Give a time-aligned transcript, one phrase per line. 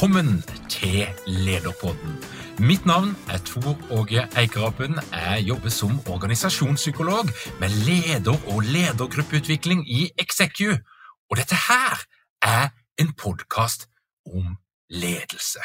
[0.00, 2.14] Velkommen til Lederpodden.
[2.58, 4.94] Mitt navn er Tor Åge Eikerapen.
[5.12, 7.28] Jeg jobber som organisasjonspsykolog
[7.60, 10.72] med leder- og ledergruppeutvikling i Execu.
[11.30, 12.00] Og dette her
[12.42, 13.88] er en podkast
[14.26, 14.56] om
[14.88, 15.60] ledelse.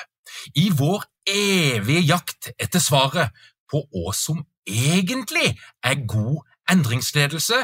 [0.55, 3.31] I vår evige jakt etter svaret
[3.71, 7.55] på hva som egentlig er god endringsledelse,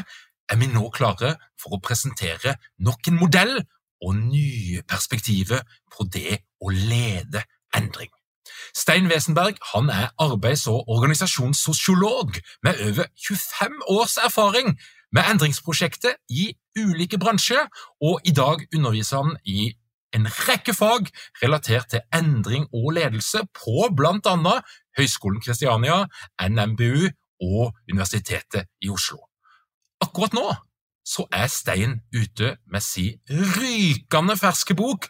[0.49, 3.59] er vi nå klare for å presentere nok en modell
[4.01, 5.61] og nye perspektiver
[5.93, 7.43] på det å lede
[7.75, 8.11] endring.
[8.75, 14.77] Stein Wesenberg han er arbeids- og organisasjonssosiolog med over 25 års erfaring
[15.11, 17.67] med endringsprosjekter i ulike bransjer,
[18.01, 19.73] og i dag underviser han i
[20.15, 21.07] en rekke fag
[21.43, 24.63] relatert til endring og ledelse på annet
[24.97, 26.05] Høgskolen Kristiania,
[26.49, 27.07] NMBU
[27.41, 29.19] og Universitetet i Oslo.
[30.01, 30.47] Akkurat nå
[31.05, 35.07] så er Stein ute med sin rykende ferske bok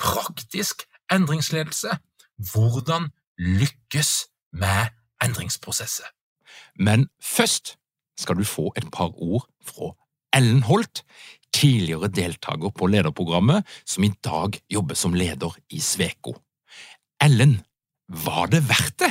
[0.00, 1.98] Praktisk endringsledelse
[2.52, 4.12] hvordan lykkes
[4.52, 4.92] med
[5.24, 6.08] endringsprosesser.
[6.80, 7.76] Men først
[8.18, 9.92] skal du få et par ord fra
[10.36, 11.02] Ellen Holt,
[11.52, 16.36] tidligere deltaker på lederprogrammet, som i dag jobber som leder i Sveko.
[17.20, 17.60] Ellen,
[18.08, 19.10] var det verdt det?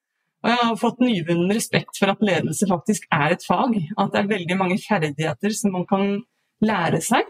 [0.41, 3.75] Og jeg har fått nyvunnen respekt for at ledelse faktisk er et fag.
[4.01, 6.15] At det er veldig mange ferdigheter som man kan
[6.65, 7.29] lære seg.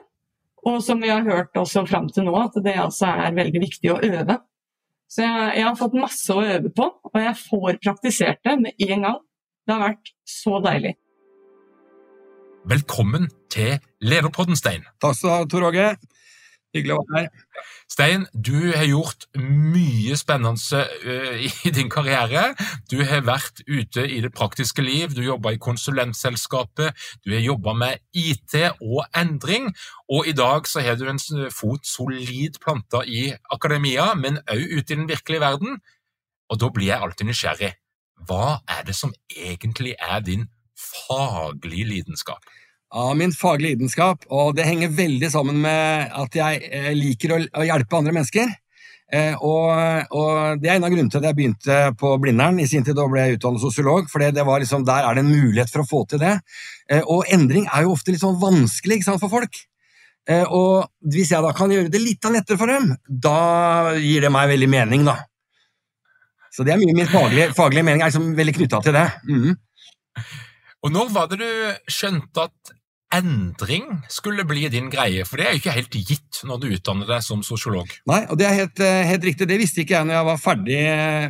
[0.67, 3.91] Og som vi har hørt også fram til nå, at det altså er veldig viktig
[3.91, 4.37] å øve.
[5.11, 8.85] Så jeg, jeg, har fått masse å øve på, og jeg får praktisert det med
[8.87, 9.17] en gang.
[9.67, 10.93] Det har vært så deilig.
[12.71, 14.85] Velkommen til Lederpodden, Stein.
[15.01, 15.89] Takk skal du ha, Tor Åge.
[16.71, 17.65] Hyggelig å være her.
[17.91, 22.53] Stein, du har gjort mye spennende uh, i din karriere.
[22.91, 26.95] Du har vært ute i det praktiske liv, du jobba i konsulentselskapet,
[27.25, 29.67] du har jobba med IT og endring,
[30.11, 31.19] og i dag så har du en
[31.51, 35.81] fot solid planta i akademia, men òg ute i den virkelige verden.
[36.51, 37.75] Og da blir jeg alltid nysgjerrig.
[38.27, 40.47] Hva er det som egentlig er din
[40.79, 42.43] faglige lidenskap?
[42.91, 47.39] Av min faglige lidenskap, og det henger veldig sammen med at jeg eh, liker å,
[47.63, 48.51] hjelpe andre mennesker.
[49.11, 52.59] Eh, og, og, Det er en av grunnene til at jeg begynte på Blindern.
[52.59, 55.23] I sin tid da ble jeg utdannet sosiolog, for det var liksom, der er det
[55.23, 56.37] en mulighet for å få til det.
[56.91, 59.65] Eh, og endring er jo ofte litt sånn vanskelig sant, for folk.
[60.31, 64.51] Og hvis jeg da kan gjøre det litt lettere for dem, da gir det meg
[64.51, 65.15] veldig mening, da.
[66.53, 69.07] Så det er mye min faglige, faglige mening er liksom veldig knytta til det.
[69.25, 69.55] Mm.
[70.85, 72.73] Og når var det du skjønte at
[73.15, 77.09] endring skulle bli din greie, for det er jo ikke helt gitt når du utdanner
[77.09, 77.91] deg som sosiolog.
[78.09, 79.47] Nei, og det er helt, eh, helt riktig.
[79.49, 80.81] Det visste ikke jeg når jeg var ferdig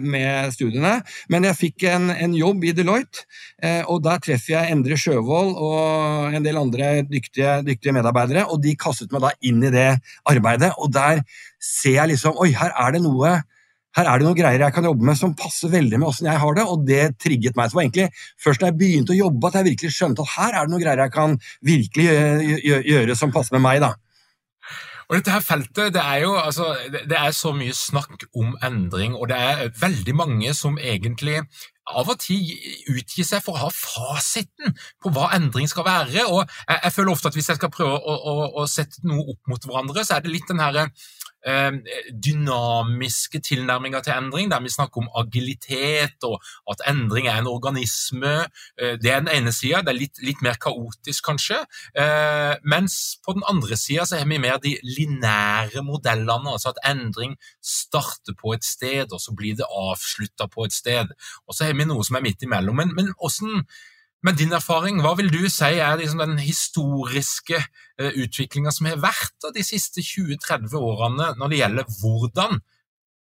[0.06, 0.94] med studiene,
[1.34, 3.26] men jeg fikk en, en jobb i Deloitte,
[3.64, 8.62] eh, og der treffer jeg Endre Sjøvold og en del andre dyktige, dyktige medarbeidere, og
[8.64, 9.90] de kastet meg da inn i det
[10.30, 11.26] arbeidet, og der
[11.62, 13.42] ser jeg liksom Oi, her er det noe
[13.98, 16.40] her er det noen greier jeg kan jobbe med som passer veldig med åssen jeg
[16.44, 17.68] har det, og det trigget meg.
[17.68, 18.08] Så det var egentlig
[18.44, 20.86] først da jeg begynte å jobbe at jeg virkelig skjønte at her er det noen
[20.86, 21.36] greier jeg kan
[21.68, 23.84] virkelig gjøre, gjøre som passer med meg.
[23.84, 23.96] da.
[25.12, 29.18] Og dette her feltet, det er jo altså, det er så mye snakk om endring,
[29.20, 31.42] og det er veldig mange som egentlig
[31.92, 32.48] av og til
[32.94, 34.72] utgir seg for å ha fasiten
[35.04, 36.24] på hva endring skal være.
[36.32, 39.34] og Jeg, jeg føler ofte at hvis jeg skal prøve å, å, å, sette noe
[39.34, 40.88] opp mot hverandre, så er det litt den herre
[42.26, 46.42] dynamiske tilnærminger til endring, der vi snakker om agilitet og
[46.72, 48.34] at endring er en organisme.
[48.82, 51.60] Eh, det er den ene sida, det er litt, litt, mer kaotisk kanskje.
[51.98, 57.38] Eh, mens på den andre sida har vi mer de linære modellene, altså at endring
[57.62, 61.14] starter på et sted, og så blir det avslutta på et sted.
[61.48, 62.78] Og så har vi noe som er midt imellom.
[62.82, 63.66] Men, men hvordan
[64.26, 69.02] med din erfaring, hva vil du si er liksom den historiske uh, utviklinga som har
[69.02, 72.62] vært de siste 20-30 årene når det gjelder hvordan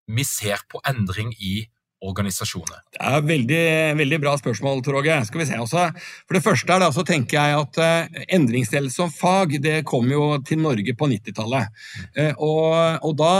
[0.09, 1.61] vi ser på endring i
[1.99, 2.79] organisasjoner?
[2.95, 3.63] Det er veldig,
[3.99, 4.99] veldig bra spørsmål, Tor.
[5.27, 5.89] Skal vi se også.
[6.27, 10.07] For det første er det, så tenker jeg at uh, endringsledelse som fag det kom
[10.11, 11.83] jo til Norge på 90-tallet.
[12.15, 12.67] Uh, og,
[13.03, 13.33] og, da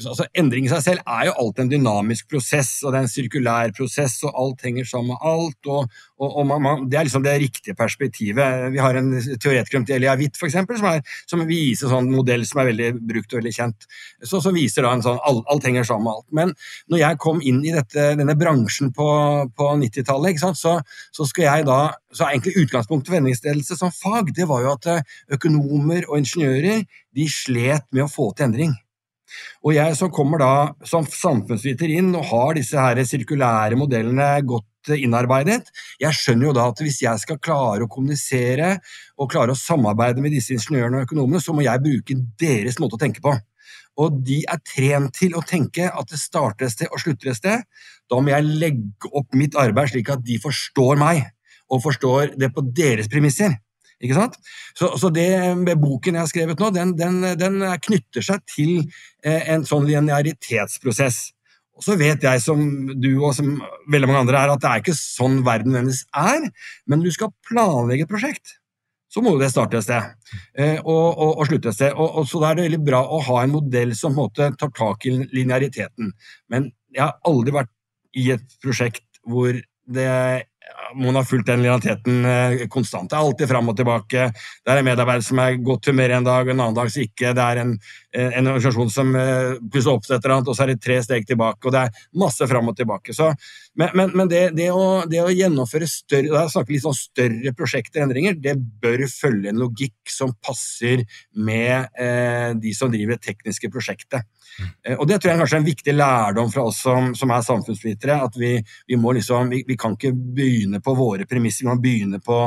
[0.00, 3.12] altså, Endring i seg selv er jo alltid en dynamisk prosess, og det er en
[3.12, 5.60] sirkulær prosess, og alt henger sammen med alt.
[5.68, 8.70] og og, og man, man, Det er liksom det riktige perspektivet.
[8.72, 12.70] Vi har en teoretiker som Elia Witt, eksempel, som, som viser sånn modell som er
[12.70, 13.88] veldig brukt og veldig kjent.
[14.24, 16.26] Så, så viser da en sånn alt, alt, henger sammen med alt.
[16.38, 16.54] Men
[16.92, 19.08] når jeg kom inn i dette, denne bransjen på,
[19.52, 20.78] på 90-tallet, så,
[21.12, 21.80] så, skal jeg da
[22.14, 26.86] så egentlig Utgangspunktet for endringsledelse som fag det var jo at eh, økonomer og ingeniører
[27.16, 28.72] de slet med å få til endring.
[29.66, 30.52] Og jeg som kommer da
[30.86, 35.72] som samfunnsviter inn og har disse her sirkulære modellene godt innarbeidet.
[36.00, 38.76] Jeg skjønner jo da at hvis jeg skal klare å kommunisere
[39.18, 42.98] og klare å samarbeide med disse ingeniørene og økonomene, så må jeg bruke deres måte
[42.98, 43.34] å tenke på.
[44.02, 47.38] Og de er trent til å tenke at det starter et sted og slutter et
[47.38, 47.62] sted.
[48.10, 51.24] Da må jeg legge opp mitt arbeid slik at de forstår meg,
[51.72, 53.56] og forstår det på deres premisser.
[54.02, 54.36] Ikke sant?
[54.76, 58.74] Så, så det med boken jeg har skrevet nå, den, den, den knytter seg til
[59.24, 61.30] eh, en sånn linearitetsprosess.
[61.76, 62.60] Og så vet jeg, som
[62.96, 63.58] du og som
[63.92, 66.46] veldig mange andre er, at det er ikke sånn verden nødvendigvis er.
[66.88, 68.56] Men du skal planlegge et prosjekt,
[69.12, 71.94] så må det starte et sted eh, og, og, og, slutte et sted.
[71.94, 74.72] Og, og, så da er det veldig bra å ha en modell som måte tar
[74.76, 76.12] tak i lineariteten.
[76.52, 77.72] Men jeg har aldri vært
[78.16, 79.56] i et prosjekt hvor
[79.86, 80.10] det
[80.94, 83.10] man har fulgt den lojaliteten eh, konstant.
[83.10, 84.28] Det er alltid fram og tilbake.
[84.64, 87.32] Det er en medarbeider som er godt humør en dag, en annen dag så ikke.
[87.36, 87.72] Det er en,
[88.16, 91.26] en organisasjon som eh, pusser opp et eller annet, og så er det tre steg
[91.28, 91.66] tilbake.
[91.66, 93.14] og Det er masse fram og tilbake.
[93.16, 93.32] Så,
[93.78, 97.54] men, men, men det, det, å, det, å, gjennomføre større da snakker litt sånn større
[97.58, 101.04] prosjekter og endringer, det bør følge en logikk som passer
[101.34, 104.26] med eh, de som driver det tekniske prosjektet.
[104.58, 104.72] Mm.
[104.88, 107.46] Eh, og Det tror jeg er kanskje en viktig lærdom fra oss som, som er
[107.46, 108.18] samfunnsvitere.
[108.24, 112.20] at vi, vi, liksom, vi, vi, kan ikke begynne på våre premisser, vi må begynne
[112.20, 112.38] på,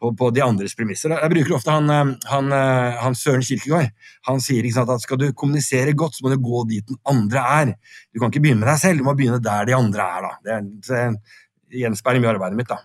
[0.00, 1.14] på, på, de andres premisser.
[1.16, 3.90] Jeg bruker ofte han, eh, han, eh, han Søren Kirkegård.
[4.30, 7.44] Han sier sant, at skal du kommunisere godt, så må du gå dit den andre
[7.62, 7.74] er.
[8.12, 10.28] Du kan ikke begynne med deg selv, du må begynne der de andre er.
[10.28, 10.32] Da.
[10.44, 12.74] Det, det gjenspeiler mye arbeidet mitt.
[12.74, 12.82] da.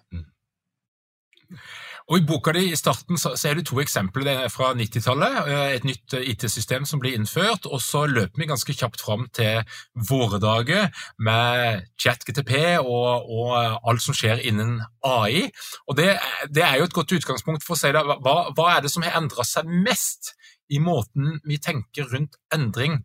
[2.09, 4.73] Og I boka di i starten så, så er det to eksempler det er fra
[4.75, 5.37] 90-tallet.
[5.47, 9.25] Eh, et nytt eh, IT-system som blir innført, og så løper vi ganske kjapt fram
[9.35, 9.63] til
[10.09, 10.89] våre dager
[11.23, 15.47] med ChatGTP og, og alt som skjer innen AI.
[15.87, 16.11] Og det,
[16.51, 18.03] det, er jo et godt utgangspunkt for å si det.
[18.03, 20.33] Hva, hva er det som har endra seg mest
[20.73, 23.01] i måten vi tenker rundt endring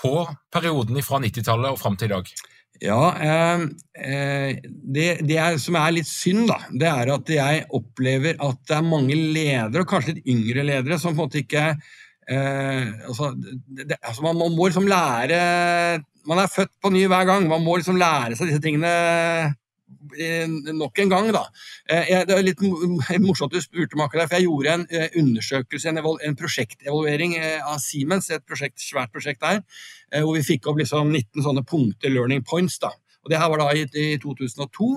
[0.00, 0.14] på
[0.52, 2.32] perioden fra 90-tallet og fram til i dag?
[2.80, 3.62] Ja, eh,
[4.00, 8.60] eh, det, det er, som er litt synd, da, det er at jeg opplever at
[8.70, 12.86] det er mange ledere, og kanskje litt yngre ledere, som på en måte ikke eh,
[13.04, 15.42] altså, det, altså man, må liksom lære
[16.28, 17.46] Man er født på ny hver gang.
[17.48, 18.90] Man må liksom lære seg disse tingene
[20.80, 21.44] nok en gang, da.
[21.88, 22.62] Det er litt
[23.26, 24.86] morsomt du spurte meg akkurat, for jeg gjorde en
[25.22, 29.62] undersøkelse, en, prosjektevaluering av Siemens, et prosjekt, svært prosjekt der,
[30.22, 32.78] hvor vi fikk opp liksom 19 sånne punkter, learning points.
[32.82, 32.94] da.
[33.20, 34.88] Og Det her var da i, i 2002.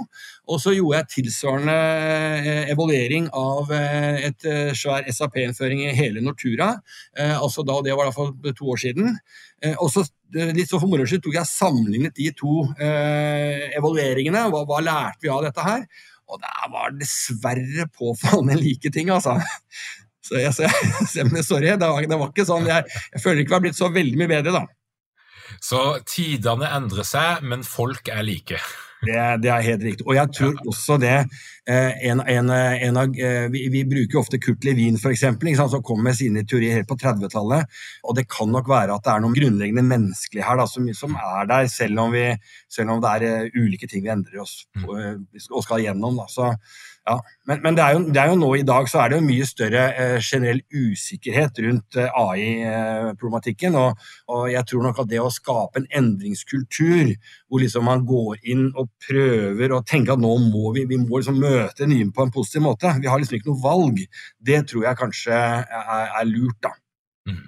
[0.48, 6.24] Og så gjorde jeg tilsvarende eh, evaluering av eh, et eh, svær SAP-innføring i hele
[6.24, 6.74] Nortura.
[7.20, 9.18] Altså da, Det var da for to år siden.
[9.78, 14.48] Og så litt så for moro skyld tok jeg sammenlignet de to evalueringene.
[14.52, 15.86] Hva, hva lærte vi av dette her?
[16.32, 19.38] Og det var dessverre påfallende like ting, altså.
[20.24, 22.68] Så jeg, så jeg, sorry, det var, det var ikke sånn.
[22.72, 24.83] Jeg, jeg føler ikke vi har blitt så veldig mye bedre, da.
[25.62, 28.62] Så tidene endrer seg, men folk er like.
[29.04, 30.06] Det, det, er helt riktig.
[30.08, 34.40] Og jeg tror også det eh, en, en, en av, eh, vi, vi, bruker ofte
[34.42, 35.26] Kurt Levin, f.eks.,
[35.60, 37.68] som kom med sine teorier helt på 30-tallet.
[38.08, 41.18] Og det kan nok være at det er noen grunnleggende menneskelige her da, som, som,
[41.20, 42.30] er der, selv om, vi,
[42.72, 45.20] selv om det er uh, ulike ting vi endrer oss på, uh,
[45.52, 46.22] og skal gjennom.
[46.22, 46.30] Da.
[46.32, 46.54] Så
[47.04, 47.18] ja,
[47.48, 49.26] Men, men det, er jo, det, er jo, nå i dag så er det jo
[49.26, 53.76] mye større eh, generell usikkerhet rundt eh, AI-problematikken.
[53.76, 58.40] Og, og, jeg tror nok at det å skape en endringskultur hvor liksom man går
[58.54, 62.24] inn og prøver å tenke at nå må vi, vi må liksom møte nye på
[62.24, 64.00] en positiv måte, vi har liksom ikke noe valg,
[64.40, 66.62] det tror jeg kanskje er, er lurt.
[66.64, 66.72] da.
[67.28, 67.44] Mm.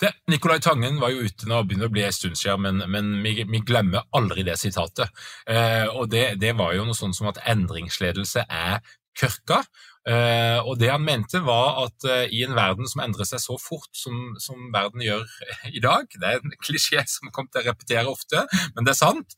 [0.00, 3.12] Det, Nicolai Tangen var jo ute nå, begynner å bli en stund siden, men, men
[3.24, 5.12] vi, vi, glemmer aldri det sitatet.
[5.44, 8.80] Eh, og det, det, var jo noe sånn som at endringsledelse er
[9.20, 9.60] kørka.
[10.08, 13.58] Eh, og det han mente var at eh, i en verden som endrer seg så
[13.60, 15.26] fort som, som, verden gjør
[15.76, 19.02] i dag, det er en klisjé som kommer til å repetere ofte, men det er
[19.02, 19.36] sant,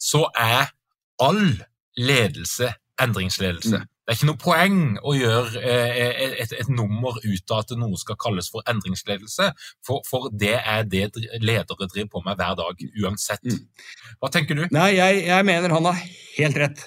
[0.00, 0.72] så er
[1.20, 1.44] all
[1.98, 2.72] ledelse
[3.02, 3.82] endringsledelse.
[3.82, 3.94] Mm.
[4.08, 7.98] Det er ikke noe poeng å gjøre eh, et, et, nummer ut av at noe
[8.00, 9.50] skal kalles for endringsledelse,
[9.84, 11.10] for, for, det er det
[11.44, 13.44] ledere driver på med hver dag, uansett.
[13.44, 13.66] Mm.
[14.16, 14.64] Hva tenker du?
[14.72, 16.00] Nei, jeg, jeg mener han har
[16.38, 16.86] helt rett.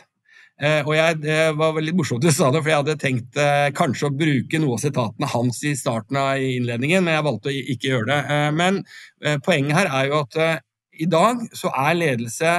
[0.66, 3.70] Eh, og jeg, Det var veldig morsomt du sa det, for jeg hadde tenkt eh,
[3.78, 7.62] kanskje å bruke noe av sitatene hans i starten av innledningen, men jeg valgte å
[7.76, 8.20] ikke gjøre det.
[8.34, 8.82] Eh, men
[9.22, 10.60] eh, poenget her er jo at eh,
[11.06, 12.58] i dag så er ledelse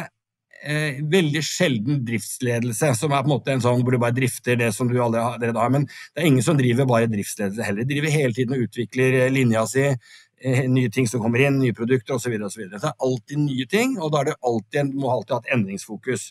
[0.63, 4.59] eh, veldig sjelden driftsledelse, som er på en måte en sånn hvor du bare drifter
[4.61, 5.71] det som du allerede har.
[5.75, 7.87] Men det er ingen som driver bare driftsledelse heller.
[7.87, 11.61] De driver hele tiden og utvikler eh, linja si, eh, nye ting som kommer inn,
[11.61, 12.37] nye produkter osv.
[12.39, 16.29] Det er alltid nye ting, og da er det alltid, må alltid ha et endringsfokus.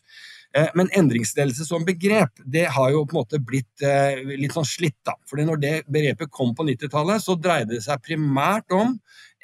[0.57, 3.85] Eh, men endringsledelse som begrep det har jo på en måte blitt
[4.35, 4.99] litt sånn slitt.
[5.07, 5.17] da.
[5.29, 8.97] Fordi når det begrepet kom på 90-tallet, så dreide det seg primært om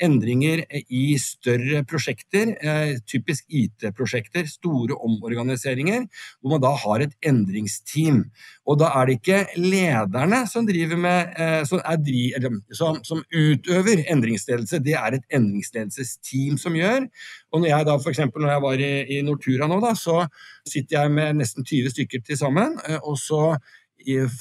[0.04, 0.64] endringer
[0.94, 6.08] i større prosjekter, eh, typisk IT-prosjekter, store omorganiseringer,
[6.42, 8.26] hvor man da har et endringsteam.
[8.68, 14.84] Og da er det ikke lederne som, med, eh, som, er, som, som utøver endringsledelse,
[14.84, 17.08] det er et endringsledelsesteam som gjør.
[17.52, 20.26] Og når jeg da eksempel, når jeg var i, i Nortura nå, da, så
[20.68, 22.80] sitter jeg med nesten 20 stykker til sammen.
[22.88, 23.58] Eh, og så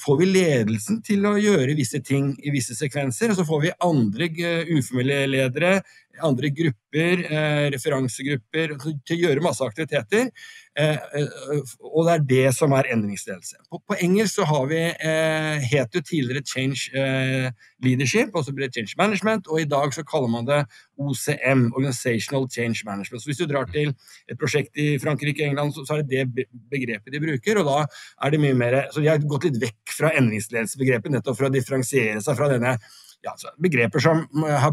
[0.04, 3.76] får vi ledelsen til å gjøre visse ting i visse sekvenser, og så får vi
[3.82, 4.28] andre
[4.76, 5.80] uformelle ledere
[6.24, 10.30] andre grupper, eh, referansegrupper, til å gjøre masse aktiviteter.
[10.76, 13.62] Eh, eh, og det er det som er endringsledelse.
[13.70, 17.48] På, på engelsk så har vi eh, het jo tidligere Change eh,
[17.84, 20.60] Leadership, og ble det Change Management, og i dag så kaller man det
[21.00, 23.22] OCM, Organizational Change Management.
[23.22, 23.94] Så hvis du drar til
[24.28, 27.72] et prosjekt i Frankrike og England, så, så er det det begrepet de bruker, og
[27.72, 27.80] da
[28.26, 31.52] er det mye mer Så de har gått litt vekk fra endringsledelsesbegrepet nettopp for å
[31.52, 32.76] differensiere seg fra denne
[33.24, 34.72] ja, begreper som har,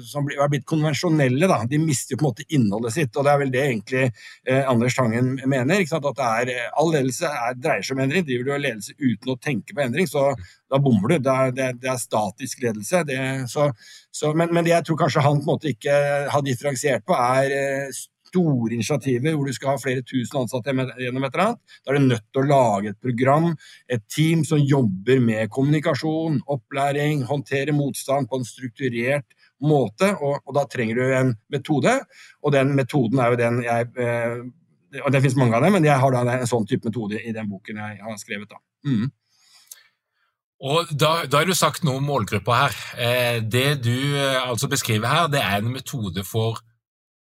[0.00, 1.48] som har, blitt konvensjonelle.
[1.50, 1.58] Da.
[1.68, 4.62] De mister jo på en måte innholdet sitt, og det er vel det egentlig eh,
[4.70, 5.84] Anders Tangen mener.
[5.98, 8.26] At er, All ledelse er, dreier seg om endring.
[8.28, 10.30] Driver du og ledelse uten å tenke på endring, så
[10.70, 11.18] da bommer du.
[11.24, 13.02] Det er, det, det er statisk ledelse.
[13.08, 13.18] Det,
[13.52, 13.70] så,
[14.10, 15.98] så, men, men, det jeg tror kanskje han på en måte ikke
[16.32, 21.26] har differensiert på, er eh, store initiativer hvor du skal ha flere tusen ansatte gjennom
[21.26, 21.74] et eller annet.
[21.82, 23.50] Da er du nødt til å lage et program,
[23.88, 30.54] et team som jobber med kommunikasjon, opplæring, håndtere motstand på en strukturert måte, og, og
[30.54, 31.98] da trenger du en metode.
[32.44, 34.46] Og den metoden er jo den jeg eh,
[35.04, 37.32] og Det finnes mange av dem, men jeg har da en sånn type metode i
[37.36, 38.48] den boken jeg har skrevet.
[38.48, 38.56] da.
[38.88, 39.10] Mm.
[40.58, 42.78] Og da, da har du sagt noe om målgruppa her.
[42.98, 46.58] Eh, det du eh, altså beskriver her, det er en metode for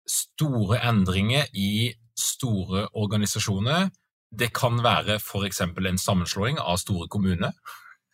[0.08, 3.90] store endringer i store organisasjoner.
[4.32, 5.60] Det kan være f.eks.
[5.60, 7.52] en sammenslåing av store kommuner.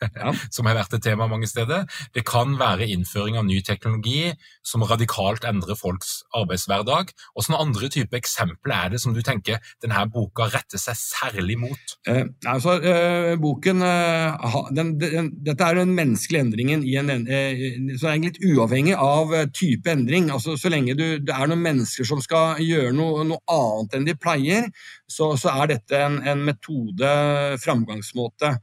[0.03, 0.33] Ja.
[0.55, 1.87] som har vært et tema mange steder.
[2.15, 4.33] Det kan være innføring av ny teknologi
[4.67, 7.13] som radikalt endrer folks arbeidshverdag.
[7.39, 11.95] Hvilke andre typer eksempler er det som du tenker denne boka retter seg særlig mot?
[12.09, 17.63] Eh, altså, eh, boken, eh, den, den, Dette er den menneskelige endringen en, eh,
[18.01, 20.31] så er litt uavhengig av eh, type endring.
[20.35, 24.09] Altså, så lenge du, det er noen mennesker som skal gjøre noe, noe annet enn
[24.09, 24.69] de pleier,
[25.09, 27.15] så, så er dette en, en metode,
[27.63, 28.57] framgangsmåte.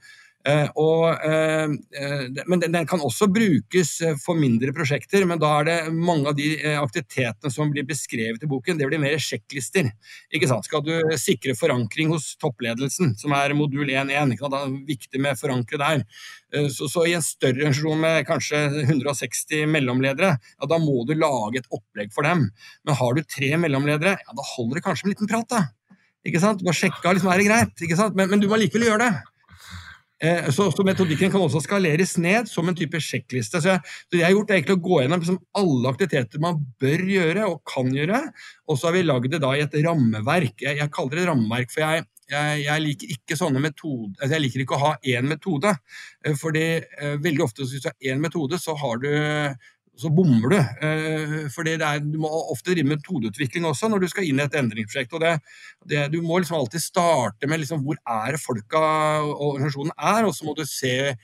[0.45, 5.65] Uh, og, uh, uh, men den, kan også brukes for mindre prosjekter, men da er
[5.65, 9.89] det mange av de aktivitetene som blir beskrevet i boken, det blir mer sjekklister.
[10.29, 10.69] Ikke sant?
[10.69, 15.81] Skal du sikre forankring hos toppledelsen, som er modul 1.1, da er viktig med forankre
[15.81, 16.05] der.
[16.71, 21.63] Så, så, i en større organisasjon med kanskje 160 mellomledere, ja, da må du lage
[21.63, 22.47] et opplegg for dem.
[22.85, 25.97] Men har du tre mellomledere, ja, da holder det kanskje med en liten prat, da.
[26.25, 26.61] Ikke sant?
[26.65, 28.15] Bare sjekke liksom, er det greit, ikke sant?
[28.17, 29.34] Men, men du må likevel gjøre det.
[30.25, 33.61] Eh, så, så, metodikken kan også skaleres ned som en type sjekkliste.
[33.61, 37.05] Så jeg, så jeg har gjort egentlig å gå gjennom liksom, alle aktiviteter man bør
[37.11, 38.23] gjøre og kan gjøre,
[38.65, 40.57] og så har vi lagd det da i et rammeverk.
[40.65, 44.45] Jeg, jeg kaller det rammeverk, for jeg, jeg, jeg, liker ikke sånne metode, altså jeg
[44.47, 45.75] liker ikke å ha én metode.
[46.25, 49.09] Eh, fordi eh, veldig ofte hvis du har én metode, så har du
[49.99, 50.57] så bommer du.
[50.57, 54.57] Eh, for du må ofte drive med metodeutvikling også når du skal inn i et
[54.59, 55.13] endringsprosjekt.
[55.15, 55.33] og det,
[55.87, 58.81] det, Du må liksom alltid starte med liksom hvor er folka
[59.23, 61.15] og organisasjonen er, og så må du se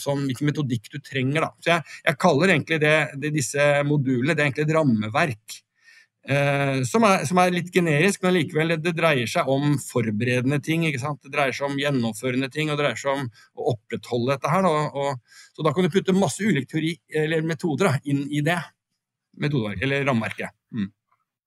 [0.00, 1.46] som, hvilken metodikk du trenger.
[1.46, 1.52] Da.
[1.60, 5.60] Så jeg, jeg kaller egentlig det, det, disse modulene det er egentlig et rammeverk.
[6.26, 10.82] Eh, som, er, som, er, litt generisk, men likevel det dreier seg om forberedende ting.
[10.90, 14.66] Det dreier seg om gjennomførende ting, og det dreier seg om å opprettholde dette her.
[14.66, 18.42] Og, og, så da kan du putte masse ulike teori, eller metoder da, inn i
[18.46, 18.58] det
[19.38, 20.56] metodeverket, eller rammeverket.
[20.74, 20.90] Mm.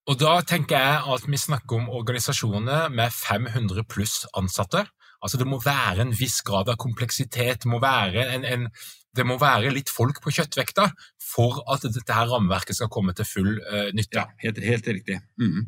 [0.09, 4.87] Og da tenker jeg at vi snakker om organisasjoner med 500 pluss ansatte.
[5.21, 8.69] Altså Det må være en viss grad av kompleksitet, må være en, en
[9.17, 10.85] det må være litt folk på kjøttvekta
[11.31, 14.21] for at dette her rammeverket skal komme til full uh, nytte.
[14.21, 15.19] Ja, helt, helt riktig.
[15.41, 15.65] Mm.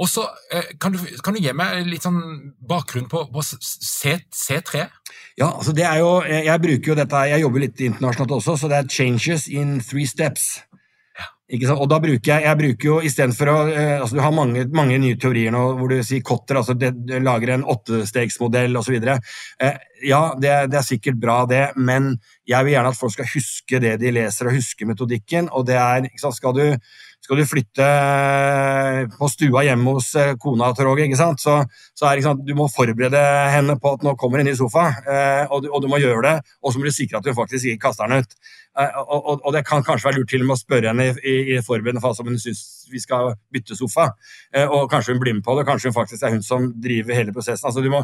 [0.00, 2.20] Og så uh, kan, kan, du gi meg litt sånn
[2.66, 4.84] bakgrunn på, på C, C3?
[5.38, 8.58] Ja, altså det er jo, jeg, jeg, bruker jo dette, jeg jobber litt internasjonalt også,
[8.58, 10.64] så det er 'changes in three steps'.
[11.50, 15.00] Og da bruker jeg, jeg bruker jo istedenfor å eh, altså Du har mange, mange,
[15.02, 19.00] nye teorier nå hvor du sier Kotter, altså det, det lager en åttestegsmodell osv.
[19.02, 22.12] Eh, ja, det, det, er sikkert bra, det, men
[22.48, 25.50] jeg vil gjerne at folk skal huske det de leser, og huske metodikken.
[25.50, 26.64] og det er, skal du
[27.30, 31.58] skal du flytte eh, på stua hjemme hos eh, kona til Roger, så,
[31.94, 33.20] så er det sant, du må forberede
[33.52, 36.34] henne på at nå kommer inn i sofa, eh, og, og, du må gjøre det.
[36.64, 38.34] Og så må du sikre at du faktisk ikke kaster den ut.
[38.80, 41.36] Og, og, og, det kan kanskje være lurt til og med å spørre henne i,
[41.54, 44.10] i, forberedende fase om hun syns vi skal bytte sofa.
[44.64, 47.34] Og kanskje hun blir med på det, kanskje hun faktisk er hun som driver hele
[47.36, 47.68] prosessen.
[47.68, 48.00] Altså, du må,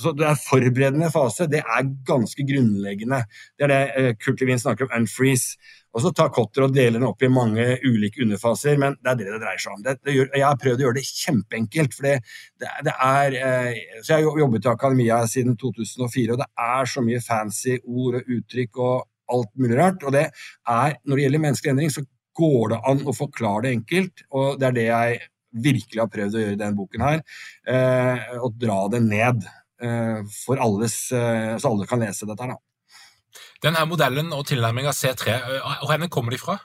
[0.00, 1.48] så er forberedende fase.
[1.50, 3.22] Det er ganske grunnleggende.
[3.58, 5.58] Det er det Kurt Levin snakker om, unfreeze.
[5.92, 9.18] Og så tar Kotter og deler den opp i mange ulike underfaser, men det er
[9.18, 9.82] det det dreier seg om.
[9.84, 11.96] Det, det gjør, jeg har prøvd å gjøre det kjempeenkelt.
[11.96, 12.14] for det,
[12.62, 17.04] det, er, eh, så Jeg har jobbet i akademia siden 2004, og det er så
[17.04, 20.02] mye fancy ord og uttrykk og alt mulig rart.
[20.06, 22.04] Og det er, når det gjelder menneskelig endring, så
[22.38, 25.20] går det an å forklare det enkelt, og det er det jeg
[25.62, 27.22] virkelig har prøvd å gjøre i denne boken her.
[27.68, 29.44] Eh, å dra det ned
[29.84, 32.54] eh, for alles, eh, så alle kan lese dette her.
[32.54, 33.42] da.
[33.62, 35.36] Denne modellen og tilnærminga C3,
[35.84, 36.56] hvor kommer de fra?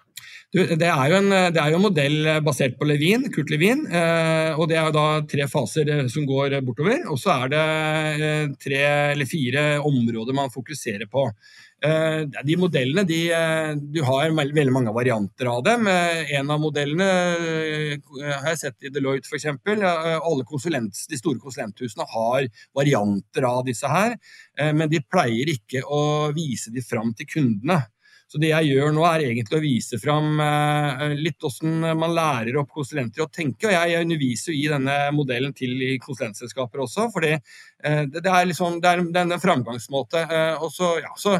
[0.56, 3.84] Du, det, er en, det, er jo en, modell basert på Levin, Kurt Levin.
[3.92, 7.04] Eh, og Det er da tre faser eh, som går bortover.
[7.12, 7.64] Og så er det
[8.16, 8.80] eh, tre
[9.12, 11.26] eller fire områder man fokuserer på.
[11.78, 15.88] Eh, de modellene de, eh, Du har veldig mange varianter av dem.
[15.88, 19.46] Eh, en av modellene har jeg sett i Deloitte f.eks.
[19.46, 24.18] Alle de store konsulenthusene har varianter av disse her,
[24.74, 27.84] men de pleier ikke å vise de fram til kundene.
[28.28, 30.42] Så det jeg gjør nå, er egentlig å vise fram
[31.16, 33.70] litt hvordan man lærer opp konsulenter å tenke.
[33.70, 37.38] Og jeg underviser jo i denne modellen til konsulentselskaper også, for det,
[37.78, 40.24] det, er liksom, det er en framgangsmåte.
[40.64, 41.38] Og så, ja, så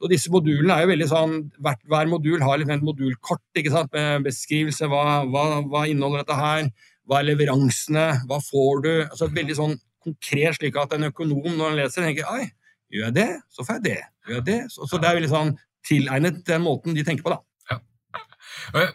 [0.00, 3.72] og disse modulene er jo veldig sånn, hver, hver modul har liksom et modulkort ikke
[3.74, 4.88] sant, med beskrivelse.
[4.88, 6.70] Hva, hva, hva, inneholder dette her?
[7.08, 8.06] Hva er leveransene?
[8.30, 8.90] Hva får du?
[9.02, 12.48] Altså Veldig sånn konkret, slik at en økonom når han leser, tenker oi,
[12.88, 13.98] gjør jeg det, så får jeg det.
[14.24, 14.58] Gjør jeg det?
[14.72, 15.54] Så, så det er veldig sånn
[15.86, 17.44] tilegnet den måten de tenker på, da.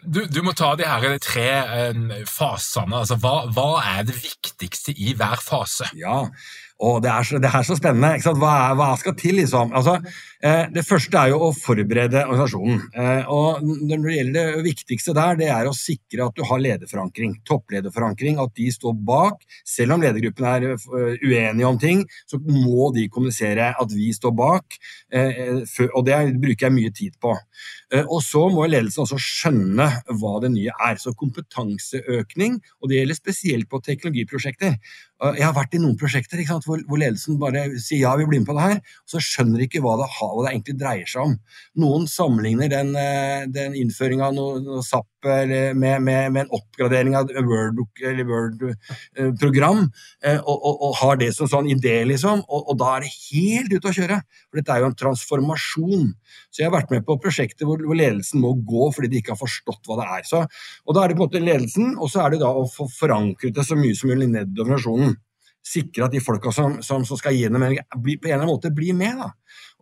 [0.02, 1.96] Du, du, må ta de her tre eh,
[2.30, 3.02] fasene.
[3.02, 5.88] altså hva, hva, er det viktigste i hver fase?
[5.98, 6.24] Ja,
[6.80, 8.34] Og det er så, det er så spennende.
[8.36, 9.72] Hva, hva, skal til, liksom?
[9.76, 9.96] Altså,
[10.72, 12.82] det første er jo å forberede organisasjonen.
[12.92, 17.38] Eh, og det viktigste der, det er å sikre at du har lederforankring.
[17.48, 18.40] Topplederforankring.
[18.42, 19.46] At de står bak.
[19.66, 24.34] Selv om ledergruppen er uh, uenige om ting, så må de kommunisere at vi står
[24.36, 24.76] bak.
[25.12, 27.34] Eh, og det bruker jeg mye tid på.
[27.94, 29.88] Eh, og så må ledelsen også skjønne
[30.20, 31.00] hva det nye er.
[31.00, 34.76] Så kompetanseøkning, og det gjelder spesielt på teknologiprosjekter.
[35.36, 38.50] Jeg har vært i noen prosjekter sant, hvor, ledelsen bare sier ja, vi blir med
[38.50, 41.34] på det her, så skjønner de ikke hva det, hva det, egentlig dreier seg om.
[41.82, 47.16] Noen sammenligner den, eh, den innføringa av noe, noe SAP med, med, med, en oppgradering
[47.18, 52.44] av Word-program, Word eh, og, og, og, har det som sånn idé, liksom.
[52.46, 54.20] Og, og, da er det helt ute å kjøre.
[54.46, 56.06] For dette er jo en transformasjon.
[56.46, 59.34] Så jeg har vært med på prosjekter hvor, hvor ledelsen må gå fordi de ikke
[59.34, 60.28] har forstått hva det er.
[60.28, 60.44] Så,
[60.86, 62.86] og da er det på en måte ledelsen, og så er det da å få
[62.92, 65.16] forankret det så mye som mulig nedover organisasjonen.
[65.66, 68.52] Sikre at de folka som, som, som skal gi en mening, på en eller annen
[68.52, 69.18] måte blir med.
[69.18, 69.32] da.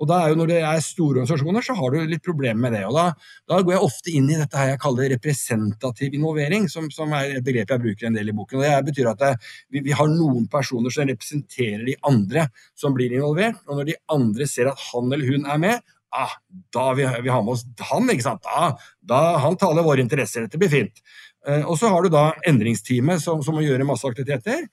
[0.00, 2.72] Og da er jo Når det er store organisasjoner, så har du litt problemer med
[2.74, 2.84] det.
[2.88, 3.04] og da,
[3.50, 7.38] da, går jeg ofte inn i dette her jeg kaller representativ involvering, som, som, er
[7.38, 8.58] et begrep jeg bruker en del i boken.
[8.58, 9.32] og Det betyr at det,
[9.70, 13.60] vi, vi, har noen personer som representerer de andre som blir involvert.
[13.68, 16.34] og Når de andre ser at han eller hun er med, ah,
[16.74, 18.46] da vil vi ha med oss han, ikke sant?
[18.46, 20.46] Da, da, han taler våre interesser.
[20.46, 21.02] Dette blir fint.
[21.48, 24.64] Eh, og så har du da endringsteamet som, som må gjøre masse aktiviteter.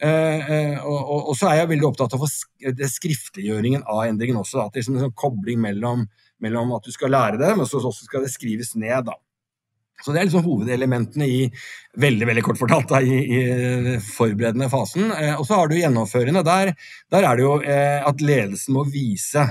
[0.00, 4.64] Eh, eh, og, og, og, så er jeg veldig opptatt av skriftliggjøringen av endringen også.
[4.64, 6.06] At det er en sånn kobling mellom,
[6.42, 9.10] mellom, at du skal lære det, men så også skal det skrives ned.
[9.10, 9.18] da.
[10.02, 11.42] Så Det er liksom hovedelementene i
[12.00, 15.12] veldig veldig kort fortalt da, i, i forberedende fasen.
[15.12, 16.44] Eh, og så har du gjennomførende.
[16.46, 16.72] Der,
[17.14, 19.46] der er det jo eh, at ledelsen må vise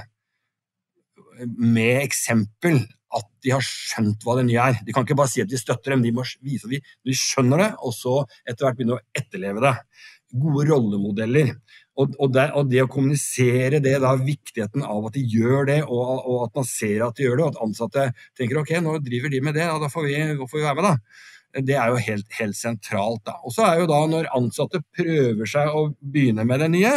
[1.57, 2.83] med eksempel
[3.17, 4.81] at de har skjønt hva det nye er.
[4.85, 7.15] De kan ikke bare si at de støtter dem, de må vise at de, de
[7.17, 9.73] skjønner det, og så etter hvert begynne å etterleve det.
[10.33, 11.51] Gode rollemodeller.
[11.93, 15.77] Og, og, det, og, det, å kommunisere det, da, viktigheten av at de gjør det,
[15.85, 18.07] og, og, at man ser at de gjør det, og at ansatte
[18.39, 20.89] tenker ok, nå driver de med det, ja, da får vi, får vi være med,
[20.89, 21.29] da.
[21.53, 23.21] Det er jo helt, helt sentralt.
[23.29, 23.37] da.
[23.45, 26.95] Og så er jo da når ansatte prøver seg å begynne med det nye,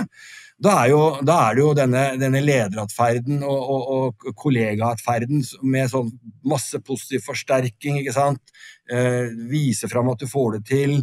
[0.57, 5.91] da er, jo, da er det jo denne, denne lederatferden og, og, og kollegaatferden med
[5.93, 6.09] sånn
[6.49, 8.55] masse positiv forsterking, ikke sant.
[8.89, 10.97] Eh, vise fram at du får det til.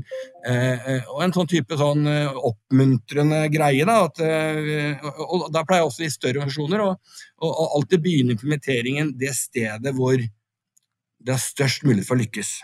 [0.47, 3.85] Eh, eh og en sånn type sånn eh, oppmuntrende greie.
[3.85, 9.13] Da, at, eh, og, da pleier jeg også i større organisasjoner å alltid begynne implementeringen
[9.19, 12.55] det stedet hvor det er størst mulighet for å lykkes.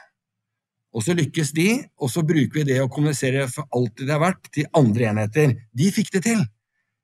[0.97, 1.71] Og så lykkes de,
[2.01, 5.59] og så bruker vi det å kommunisere for alt det har vært, til andre enheter.
[5.69, 6.49] De fikk det til.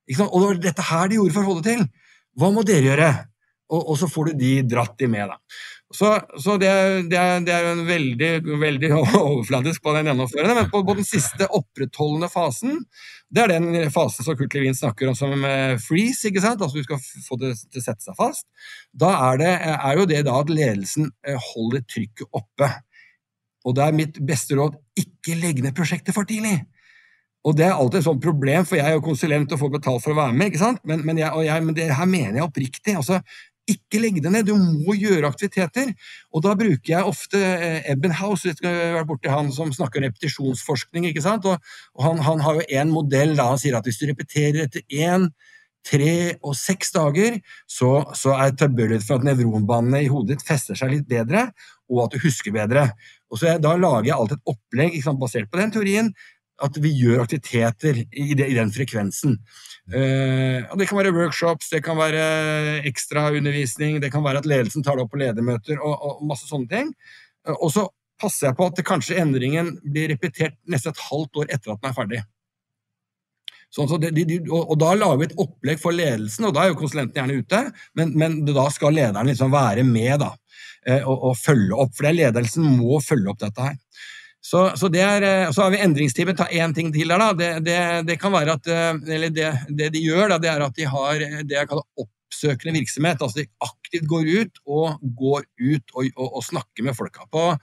[0.06, 1.88] Og det var dette her de gjorde for å holde til.
[2.36, 3.14] Hva må dere gjøre?
[3.74, 5.40] Og, og så får du de dratt de med, da.
[5.94, 6.10] Så,
[6.42, 6.70] så det,
[7.12, 8.30] det, det, er, jo en veldig,
[8.62, 8.90] veldig
[9.22, 12.82] overfladisk på den gjennomførende, men på, på, den siste opprettholdende fasen,
[13.30, 16.62] det er den fasen som Kurt Levin snakker om som eh, freeze, ikke sant?
[16.62, 18.46] altså du skal få det til å sette seg fast.
[18.94, 22.72] Da er, det, er jo det da at ledelsen eh, holder trykket oppe.
[23.66, 26.60] Og det er mitt beste råd ikke legg ned prosjektet for tidlig.
[27.46, 30.04] Og det er alltid et sånt problem, for jeg er jo konsulent og får betalt
[30.04, 30.80] for å være med, ikke sant?
[30.88, 32.96] Men, men, jeg, jeg, men det her mener jeg oppriktig.
[32.98, 33.22] altså
[33.70, 35.90] ikke legg det ned, du må gjøre aktiviteter.
[36.34, 40.08] Og da bruker jeg ofte eh, hvis du skal vært borti han som snakker om
[40.10, 41.08] repetisjonsforskning.
[41.10, 41.48] ikke sant?
[41.50, 44.68] Og, og han, han, har jo en modell da han sier at hvis du repeterer
[44.68, 45.30] etter én,
[45.86, 47.36] tre og seks dager,
[47.70, 51.52] så, så er tilbøyelighet for at nevronbanene i hodet ditt fester seg litt bedre,
[51.92, 52.88] og at du husker bedre.
[53.30, 56.10] Og så jeg, Da lager jeg alltid et opplegg sant, basert på den teorien,
[56.64, 59.36] at vi gjør aktiviteter i, det, i den frekvensen.
[59.92, 64.98] Uh, det kan være workshops, det kan være ekstraundervisning, det kan være at ledelsen tar
[64.98, 66.94] det opp på ledermøter og, og masse sånne ting.
[67.48, 67.90] Uh, og så
[68.22, 71.92] passer jeg på at kanskje endringen blir repetert nesten et halvt år etter at den
[71.92, 72.24] er ferdig.
[73.76, 76.56] Sånn, så det, de, de, og, og, da lager vi et opplegg for ledelsen, og
[76.56, 77.62] da er jo konsulenten gjerne ute,
[78.00, 80.32] men, men da skal lederen liksom være med da,
[80.88, 81.92] uh, og, og, følge opp.
[81.98, 83.76] For ledelsen må følge opp dette her.
[84.46, 86.38] Så, så, er, eh, så, har vi endringsteamet.
[86.38, 87.32] Ta én ting til der, da.
[87.34, 87.78] Det, det,
[88.12, 90.86] det, kan være at eh, Eller det, det, de gjør, da, det er at de
[90.90, 93.24] har det jeg kaller oppsøkende virksomhet.
[93.26, 97.26] Altså de aktivt går ut og går ut og, og, og snakker med folka.
[97.32, 97.56] På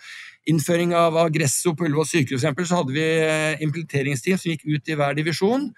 [0.51, 4.91] innføring av Agresso på Ullevål sykehus eksempel, så hadde vi eh, implementeringsteam som gikk ut
[4.91, 5.71] i hver divisjon.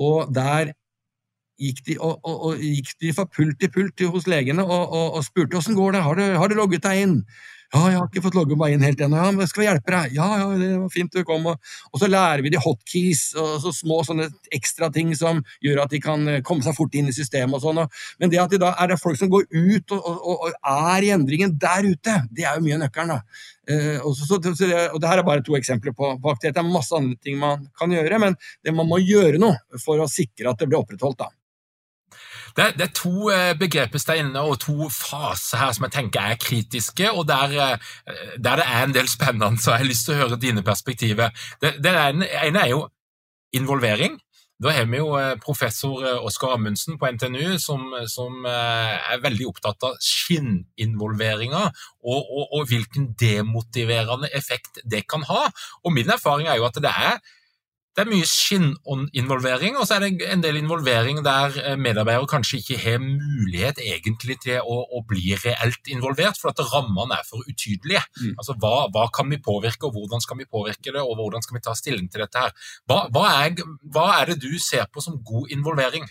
[0.00, 0.74] Og der
[1.60, 5.76] gikk de, og, og, gikk de fra pult til pult hos legene og, spurte åssen
[5.76, 7.16] går det, har har du logget deg inn?
[7.70, 9.18] Ja, jeg har ikke fått logge meg inn helt ennå.
[9.20, 10.14] Ja, men skal vi hjelpe deg?
[10.16, 11.44] Ja, ja, det var fint du kom.
[11.46, 15.94] Og, så lærer vi de hotkeys og så små sånne ekstra ting som gjør at
[15.94, 17.78] de kan eh, komme seg fort inn i systemet og sånn.
[18.18, 21.06] Men det at de da er det folk som går ut og, og, og er
[21.06, 23.46] i endringen der ute, det er jo mye nøkkelen, da.
[23.70, 26.56] Uh, og, så, så det, og det her er bare to eksempler på, på aktivitet.
[26.56, 28.34] Det er masse andre ting man kan gjøre, men
[28.66, 31.22] det, man må gjøre noe for å sikre at det blir opprettholdt.
[31.22, 31.30] da.
[32.56, 36.40] Det, det, er to eh, begreper inne, og to faser her som jeg tenker er
[36.40, 37.92] kritiske, og der, eh,
[38.38, 41.30] der det er en del spennende, så jeg har lyst til å høre dine perspektiver.
[41.62, 42.88] Det, ene, ene er jo
[43.56, 44.18] involvering.
[44.60, 49.88] Da har vi jo eh, professor Oskar Amundsen på NTNU som, som, er veldig opptatt
[49.88, 55.46] av skinninvolveringa og, og, og, hvilken demotiverende effekt det kan ha.
[55.84, 57.20] Og Min erfaring er jo at det er
[57.96, 62.60] det er mye skinninvolvering, og så er det en del involvering der eh, medarbeidere kanskje
[62.60, 67.42] ikke har mulighet egentlig til å, å bli reelt involvert, for at rammene er for
[67.50, 68.04] utydelige.
[68.20, 68.36] Mm.
[68.36, 71.58] Altså, hva, hva, kan vi påvirke, og hvordan skal vi påvirke det, og hvordan skal
[71.58, 72.54] vi ta stilling til dette her?
[72.86, 73.58] Hva, hva, er,
[73.90, 76.06] hva er det du ser på som god involvering?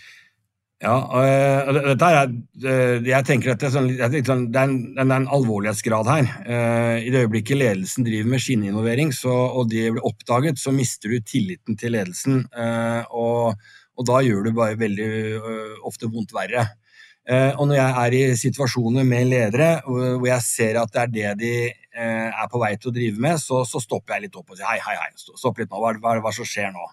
[0.80, 2.30] Ja, og dette er,
[2.64, 3.90] eh, jeg tenker det er, sånn,
[4.24, 6.30] sånn, det er en, en, en, alvorlighetsgrad her.
[6.40, 11.18] Eh, I det øyeblikket ledelsen driver med skinninvolvering, og det blir oppdaget, så mister du
[11.20, 12.46] tilliten til ledelsen.
[12.56, 13.60] Eh, og,
[13.92, 15.10] og da gjør du bare veldig
[15.84, 16.70] ofte vondt verre.
[17.30, 21.34] Og når jeg er i situasjoner med ledere hvor jeg ser at det er det
[21.36, 21.50] de
[22.00, 24.66] er på vei til å drive med, så, så stopper jeg litt opp og sier
[24.66, 26.88] hei, hei, hei, stopp litt nå, hva, hva, hva som skjer nå?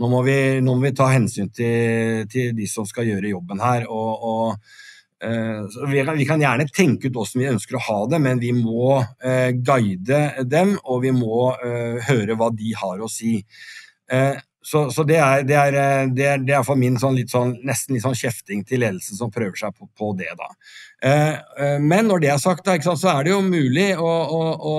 [0.00, 3.60] Nå må vi, nå må vi ta hensyn til, til, de som skal gjøre jobben
[3.62, 3.86] her.
[3.90, 4.46] og, og
[5.24, 8.40] uh, vi, kan, vi, kan, gjerne tenke ut hvordan vi ønsker å ha det, men
[8.42, 13.38] vi må eh, guide dem, og vi må eh, høre hva de har å si.
[14.62, 15.76] Så, så, det, er, det, er,
[16.12, 19.18] det, er, det er for min sånn litt sånn, nesten litt sånn kjefting til ledelsen
[19.18, 20.28] som prøver seg på, på det.
[20.38, 20.50] da.
[21.82, 24.76] Men når det er sagt, da, så er det jo mulig å, å, å,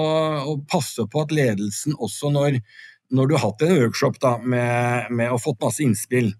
[0.54, 2.62] å passe på at ledelsen også når
[3.13, 6.32] når du har hatt en workshop da, med, med og fått masse innspill,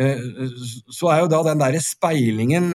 [0.00, 0.20] eh,
[0.90, 2.72] så er jo da den derre speilingen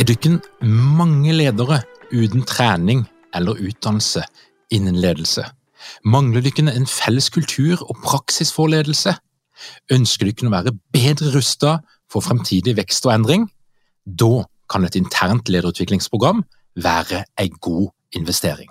[0.00, 3.02] Har dere mange ledere uten trening
[3.36, 4.22] eller utdannelse
[4.72, 5.44] innen ledelse?
[6.08, 9.12] Mangler dere en felles kultur og praksis for ledelse?
[9.92, 13.46] Ønsker dere å være bedre rustet for fremtidig vekst og endring?
[14.06, 16.46] Da kan et internt lederutviklingsprogram
[16.80, 18.70] være en god investering.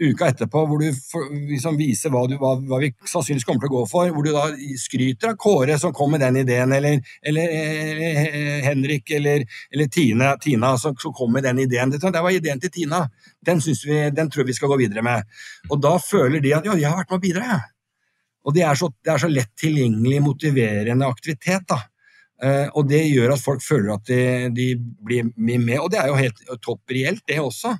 [0.00, 0.88] Eh, uka etterpå, hvor du
[1.50, 4.10] liksom viser hva, du, hva, hva, vi sannsynligvis kommer til å gå for.
[4.14, 4.46] Hvor du da
[4.80, 7.54] skryter av Kåre som kom med den ideen, eller, eller,
[7.92, 11.94] eller Henrik eller, eller Tine, Tina som, som, kom med den ideen.
[11.94, 13.04] Det, det var ideen til Tina.
[13.44, 15.30] Den, vi, den tror vi skal gå videre med.
[15.70, 17.70] Og da føler de at ja, jeg har vært med å bidra, jeg.
[18.44, 21.64] Og det er, så, det er så lett tilgjengelig, motiverende aktivitet.
[21.70, 21.78] da.
[22.42, 24.66] Uh, og det gjør at folk føler at de, de,
[25.06, 27.76] blir med, og det er jo helt topp reelt, det også.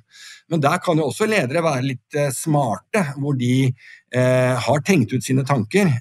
[0.49, 5.13] Men der kan jo også ledere være litt uh, smarte, hvor de uh, har tenkt
[5.13, 5.91] ut sine tanker.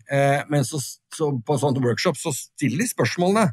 [0.48, 0.78] men så,
[1.14, 3.48] så på sånt workshop så stiller de spørsmålene.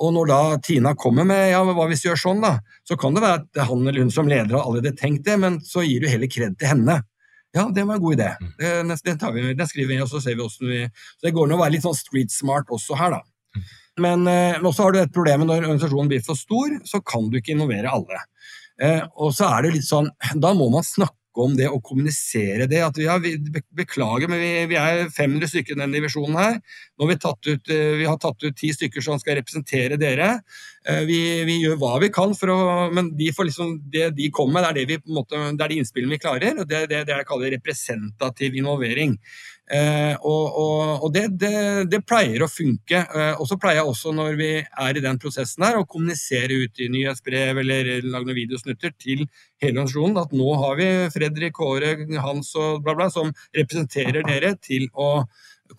[0.00, 2.56] Og når da Tina kommer med ja, hva hvis vi gjør sånn, da,
[2.88, 5.60] så kan det være at han eller hun som leder har allerede tenkt det, men
[5.64, 7.02] så gir du heller kred til henne.
[7.52, 8.30] Ja, det var en god idé.
[8.40, 8.52] Mm.
[8.88, 11.48] Det, det, vi, det skriver vi, og så ser vi åssen vi Så det går
[11.48, 13.64] an å være litt sånn street smart også her, da.
[13.98, 17.40] Men eh, også har du et problem når organisasjonen blir for stor, så kan du
[17.40, 18.20] ikke innovere alle.
[18.80, 22.66] Eh, og så er det litt sånn, Da må man snakke om det og kommunisere
[22.68, 22.80] det.
[22.82, 23.22] at vi har,
[23.76, 26.58] Beklager, men vi, vi er 500 stykker i denne divisjonen her.
[26.98, 29.98] Nå har vi, tatt ut, eh, vi har tatt ut ti stykker som skal representere
[30.00, 30.40] dere.
[31.04, 32.58] Vi, vi, gjør hva vi kan, å,
[32.96, 35.80] men de liksom, det de kommer med, det er, det vi, måte, det er de
[35.82, 36.62] innspillene vi klarer.
[36.62, 39.18] og Det er det, det jeg kaller representativ involvering.
[39.70, 41.52] Eh, og, og, og det, det,
[41.92, 43.04] det, pleier å funke.
[43.06, 46.56] Eh, og så pleier jeg også, når vi er i den prosessen her, å kommunisere
[46.64, 49.22] ut i nyhetsbrev eller lage noen videosnutter til
[49.62, 54.56] hele organisasjonen at nå har vi Fredrik, Kåre, Hans og bla, bla, som representerer dere
[54.58, 55.12] til å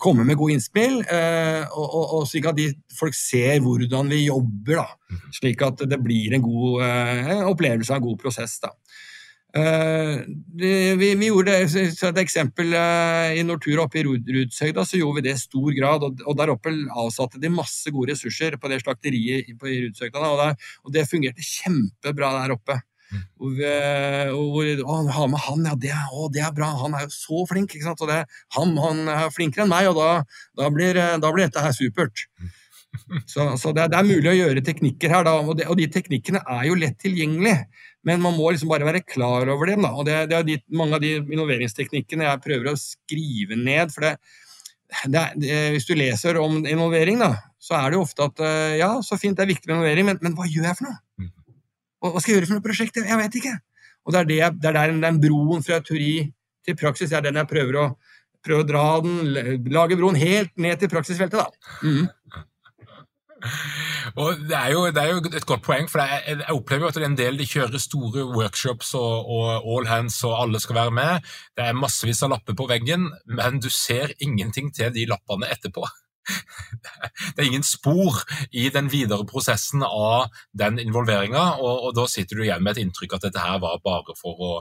[0.00, 4.24] komme med gode innspill, eh, og, og, og, slik at de, folk ser hvordan vi
[4.24, 4.80] jobber.
[4.80, 5.32] da, mhm.
[5.36, 8.56] Slik at det blir en god eh, opplevelse av en god prosess.
[8.64, 8.72] da.
[9.52, 10.24] Uh,
[10.56, 15.24] vi, vi, gjorde det, et eksempel uh, I Nortura oppe i Rudshøgda så gjorde vi
[15.26, 16.06] det i stor grad.
[16.06, 20.30] Og, og, der oppe avsatte de masse gode ressurser på det slakteriet på Rudshøgda.
[20.30, 22.78] Og, og, det fungerte kjempebra der oppe.
[23.12, 23.58] Hvor,
[24.40, 27.44] hvor å, ha med han, ja, det, å, det er bra, han er jo så
[27.50, 27.76] flink.
[27.76, 28.00] ikke sant?
[28.00, 28.22] Og det,
[28.56, 30.08] han, han er flinkere enn meg, og da,
[30.56, 32.24] da, blir, da blir, dette her supert.
[33.28, 36.40] Så, så det, det, er mulig å gjøre teknikker her, da, og, og de teknikkene
[36.56, 37.68] er jo lett tilgjengelige.
[38.06, 39.84] Men man må liksom bare være klar over dem.
[39.86, 39.92] Da.
[39.94, 43.92] og Det, det er de, mange av de involveringsteknikkene jeg prøver å skrive ned.
[43.94, 44.16] for det,
[45.06, 48.78] det, det, Hvis du leser om involvering, da, så er det jo ofte at eh,
[48.82, 50.98] ja, så fint, det er viktig med involvering, men, men hva gjør jeg for noe?
[51.22, 51.32] Mm.
[52.02, 52.98] Hva skal jeg gjøre for noe prosjekt?
[52.98, 53.56] Jeg vet ikke.
[54.02, 56.16] Og det er, det, det er der den broen fra teori
[56.66, 57.84] til praksis er den jeg prøver å,
[58.42, 61.38] prøver å dra den, lage broen helt ned til praksisfeltet.
[61.38, 61.78] da.
[61.86, 62.42] Mm.
[64.22, 66.90] Og det er, jo, det er, jo, et godt poeng, for jeg, jeg, opplever jo
[66.90, 70.60] at det er en del de kjører store workshops og, og, all hands, og alle
[70.62, 71.32] skal være med.
[71.56, 75.86] Det er massevis av lapper på veggen, men du ser ingenting til de lappene etterpå.
[77.34, 78.20] Det er ingen spor
[78.54, 82.84] i den videre prosessen av den involveringa, og, og, da sitter du igjen med et
[82.84, 84.52] inntrykk at dette her var bare for å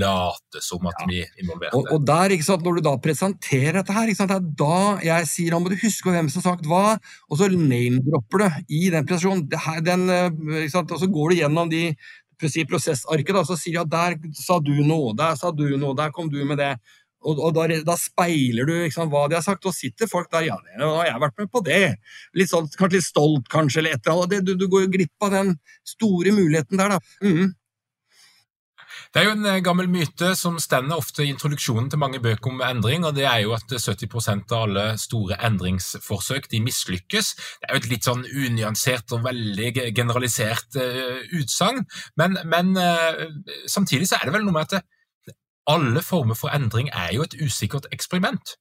[0.00, 1.10] late som at ja.
[1.10, 1.76] vi involverte.
[1.78, 5.30] Og, og der, sant, Når du da presenterer dette her, sant, det er da jeg
[5.30, 6.96] sier nå må du huske hvem som har sagt hva,
[7.28, 9.48] og så name-dropper du i den presentasjonen.
[9.64, 11.86] Her, den, og så går du gjennom de
[12.68, 16.12] prosessarket, da, så sier de at der sa du noe, der sa du noe, der
[16.14, 16.74] kom du med det.
[17.24, 20.48] Og, og da, da, speiler du sant, hva de har sagt, og sitter folk der
[20.50, 21.82] ja, nå har jeg vært med på det.
[22.36, 24.46] Litt sånn, Kanskje litt stolt, kanskje, eller et eller annet.
[24.46, 25.54] Du, du går jo glipp av den
[25.88, 27.02] store muligheten der, da.
[27.24, 27.54] Mm.
[29.14, 32.50] Det er jo en eh, gammel myte som stender ofte i introduksjonen til mange bøker
[32.50, 37.28] om endring, og det er jo at 70% av alle store endringsforsøk de mislykkes.
[37.62, 41.84] Det er jo et litt sånn unyansert og veldig generalisert uh, utsagn,
[42.18, 43.22] men, men uh,
[43.70, 44.82] samtidig så er det vel noe med at det,
[45.70, 48.56] alle former for endring er jo et usikkert eksperiment.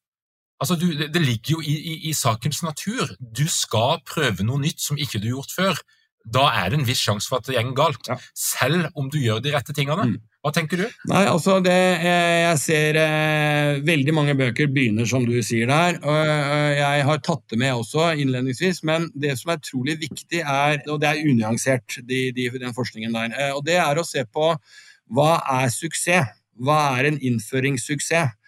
[0.62, 3.10] Altså, du, det, ligger jo i, i, i, sakens natur.
[3.20, 5.82] Du skal prøve noe nytt som ikke du har gjort før.
[6.24, 8.16] Da er det en viss sjanse for at det går galt, ja.
[8.32, 10.06] selv om du gjør de rette tingene.
[10.08, 10.22] Mm.
[10.44, 10.86] Hva tenker du?
[11.12, 16.00] Nei, altså det, Jeg ser eh, veldig mange bøker begynner som du sier der.
[16.00, 20.40] og eh, Jeg har tatt det med også innledningsvis, men det som er utrolig viktig,
[20.44, 24.08] er, og det er unyansert, de, de, den forskningen der, eh, og det er å
[24.08, 24.54] se på
[25.12, 26.32] hva er suksess.
[26.62, 28.40] Hva er en innføringssuksess?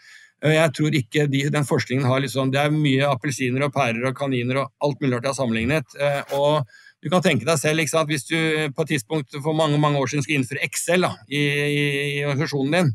[0.44, 4.10] Eh, jeg tror ikke de, den forskningen har liksom, Det er mye appelsiner og pærer
[4.10, 5.96] og kaniner og alt mulig rart jeg har sammenlignet.
[6.00, 6.68] Eh, og
[7.04, 8.38] du kan tenke deg selv sant, Hvis du
[8.76, 11.86] på et tidspunkt for mange mange år siden skulle innføre Excel da, i, i,
[12.20, 12.94] i, organisasjonen din,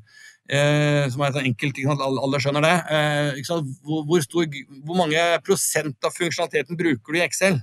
[0.51, 4.49] eh, som er så enkelt, sant, alle skjønner det eh, hvor, hvor, stor,
[4.85, 7.61] hvor, mange prosent av funksjonaliteten bruker du i Excel?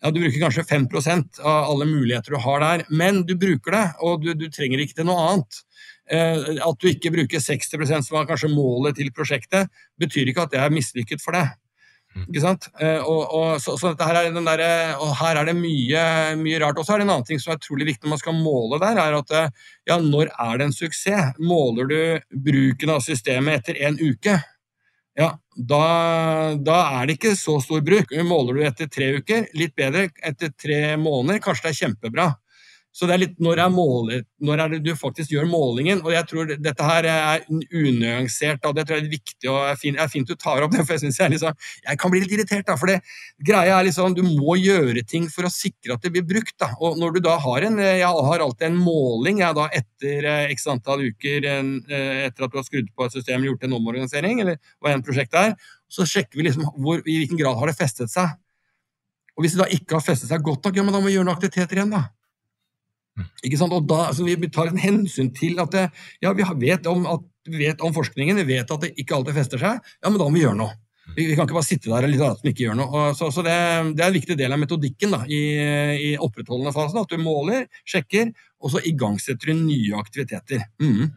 [0.00, 3.86] Ja, Du bruker kanskje 5% av alle muligheter du har der, men du bruker det,
[4.00, 5.58] og du, du trenger ikke til noe annet.
[6.10, 9.70] Eh, at du ikke bruker 60 som var kanskje målet til prosjektet,
[10.00, 11.52] betyr ikke at det er mislykket for deg.
[12.10, 12.24] Mm.
[12.26, 12.66] Ikke sant?
[12.82, 14.62] Eh, og, og, så, så her, er der,
[14.98, 16.02] og her er det mye,
[16.40, 16.80] mye rart.
[16.80, 18.80] Og så er det en annen ting som er utrolig viktig når man skal måle
[18.82, 19.52] der, er at eh,
[19.92, 21.38] ja, når er det en suksess?
[21.38, 22.00] Måler du
[22.48, 24.40] bruken av systemet etter en uke?
[25.18, 25.84] Ja, da,
[26.58, 28.10] da, er det ikke så stor bruk.
[28.26, 30.08] Måler du etter tre uker, litt bedre.
[30.26, 32.30] Etter tre måneder, kanskje det er kjempebra.
[32.90, 36.00] Så det er litt når er, målet, når er det du faktisk gjør målingen?
[36.02, 39.78] Og jeg tror dette her er unyansert, og det tror jeg er viktig og er
[39.78, 40.82] fint, er fint du tar opp det.
[40.82, 41.54] For jeg synes jeg, liksom,
[41.86, 42.76] jeg kan bli litt irritert, da.
[42.80, 42.98] For det
[43.46, 46.56] greia er liksom du må gjøre ting for å sikre at det blir brukt.
[46.58, 46.72] da.
[46.82, 50.52] Og når du da har en Jeg har alltid en måling jeg da etter eh,
[50.56, 54.42] x antall uker en, etter at du har skrudd på et system gjort en omorganisering,
[54.42, 57.78] eller hva enn prosjektet er, så sjekker vi liksom hvor, i hvilken grad har det
[57.78, 58.34] festet seg.
[59.38, 61.14] Og hvis det da ikke har festet seg godt nok, ja, men da må vi
[61.14, 62.08] gjøre noen aktiviteter igjen, da.
[63.46, 63.74] Ikke sant?
[63.76, 65.88] Og da, altså, Vi tar en hensyn til at det,
[66.22, 69.62] ja, vi vet om, at, vet om, forskningen, vi vet at det ikke alltid fester
[69.62, 69.82] seg.
[70.00, 70.76] Ja, men da må vi gjøre noe.
[71.16, 72.88] Vi, vi kan ikke bare sitte der og litt som ikke gjør noe.
[72.90, 73.56] Og, så, så det,
[73.98, 75.42] det, er en viktig del av metodikken da, i,
[76.10, 77.00] i opprettholdende fasen.
[77.02, 78.30] At du måler, sjekker,
[78.62, 80.68] og så igangsetter du nye aktiviteter.
[80.82, 81.10] Mm.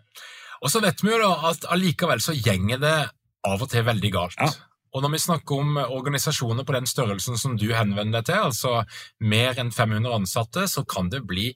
[0.64, 2.98] Og så vet vi jo da at allikevel så gjenger det
[3.44, 4.40] av og til veldig galt.
[4.40, 4.54] Ja.
[4.94, 8.74] Og når vi snakker om organisasjoner på den størrelsen som du henvender deg til, altså
[9.26, 11.50] mer enn 500 ansatte, så kan det bli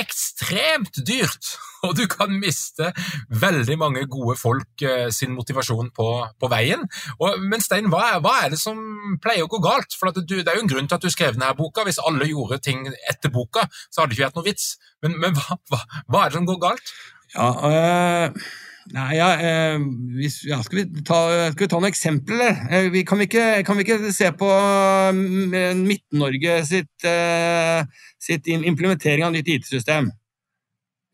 [0.00, 2.90] ekstremt dyrt, og du kan miste
[3.28, 6.08] veldig mange gode folk eh, sin motivasjon på,
[6.40, 6.86] på veien.
[7.18, 8.80] Og, men Stein, hva er, hva er, det som
[9.22, 9.96] pleier å gå galt?
[9.98, 11.84] For du, Det er jo en grunn til at du skrev denne boka.
[11.86, 14.68] Hvis alle gjorde ting etter boka, så hadde det ikke vært noe vits.
[15.04, 16.94] Men, men hva, hva, hva, er det som går galt?
[17.34, 18.46] Ja, øh
[18.92, 19.78] Nei, ja, eh,
[20.18, 21.18] hvis, ja, skal, vi ta,
[21.54, 22.58] skal, vi ta, noen eksempler?
[22.68, 24.48] Eh, vi, kan, vi ikke, kan, vi ikke, se på
[25.16, 27.80] mm, Midt-Norge sitt, eh,
[28.20, 30.10] sitt, implementering av nytt IT-system?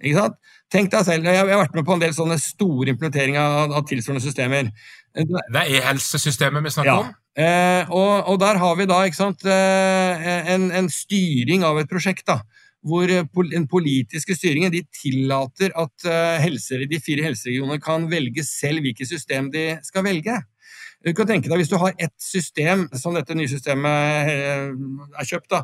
[0.02, 0.40] Ikke sant?
[0.70, 3.86] Tenk deg selv, Jeg har vært med på en del sånne store implementeringer av, av
[3.90, 4.70] tilsvarende systemer.
[5.14, 7.00] Det er e-helsesystemet vi snakker ja.
[7.04, 7.14] om?
[7.38, 12.26] Eh, og, og, der har vi da sant, eh, en, en, styring av et prosjekt.
[12.26, 12.40] da
[12.86, 13.10] hvor
[13.50, 16.06] den politiske styringen de tillater at
[16.40, 20.38] helse, de fire helseregionene kan velge selv hvilket system de skal velge.
[21.00, 25.48] Du kan tenke deg Hvis du har ett system, som dette nye systemet er kjøpt,
[25.52, 25.62] da,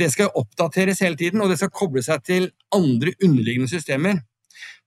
[0.00, 4.22] det skal oppdateres hele tiden, og det skal koble seg til andre underliggende systemer.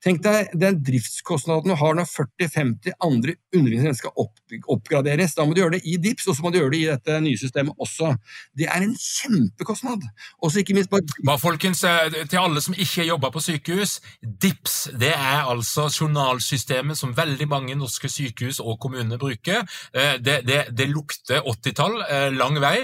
[0.01, 4.39] Tenk deg den driftskostnaden du har når 40-50 andre underliggende skal opp,
[4.73, 5.35] oppgraderes.
[5.37, 7.17] Da må du gjøre det i DIPS, og så må du gjøre det i dette
[7.21, 8.15] nye systemet også.
[8.57, 10.07] Det er en kjempekostnad.
[10.41, 11.05] Også ikke minst bare...
[11.27, 16.97] Bare folkens, eh, Til alle som ikke jobber på sykehus, DIPS det er altså journalsystemet
[16.97, 19.61] som veldig mange norske sykehus og kommuner bruker.
[19.93, 22.79] Eh, det, det, det lukter 80-tall, eh, lang vei,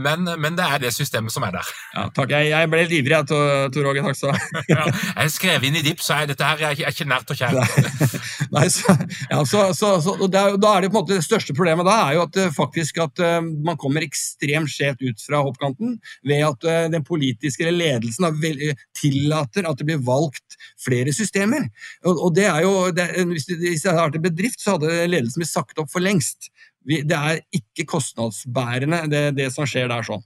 [0.00, 1.70] men, men, det er det systemet som er der.
[1.92, 2.32] Ja, takk.
[2.32, 4.04] Jeg, jeg ble ivrig, Tor Åge.
[4.06, 4.34] Ha.
[4.72, 8.16] ja, jeg skrev inn i DIPS, er dette her er ikke nært og kjært.
[8.54, 8.96] Nei, så,
[9.30, 11.96] ja, så, så, så er, da er det på en måte det største problemet da
[12.06, 15.96] er jo at eh, faktisk at uh, man kommer ekstremt skjevt ut fra hoppkanten
[16.26, 18.62] ved at uh, den politiske ledelsen vel,
[18.96, 21.68] tillater at det blir valgt flere systemer.
[22.06, 24.76] Og, og det er jo, det, hvis, det, hvis det hadde vært en bedrift, så
[24.76, 26.50] hadde ledelsen blitt sagt opp for lengst.
[26.86, 30.06] Det er ikke kostnadsbærende, det, det, som skjer der.
[30.06, 30.22] sånn.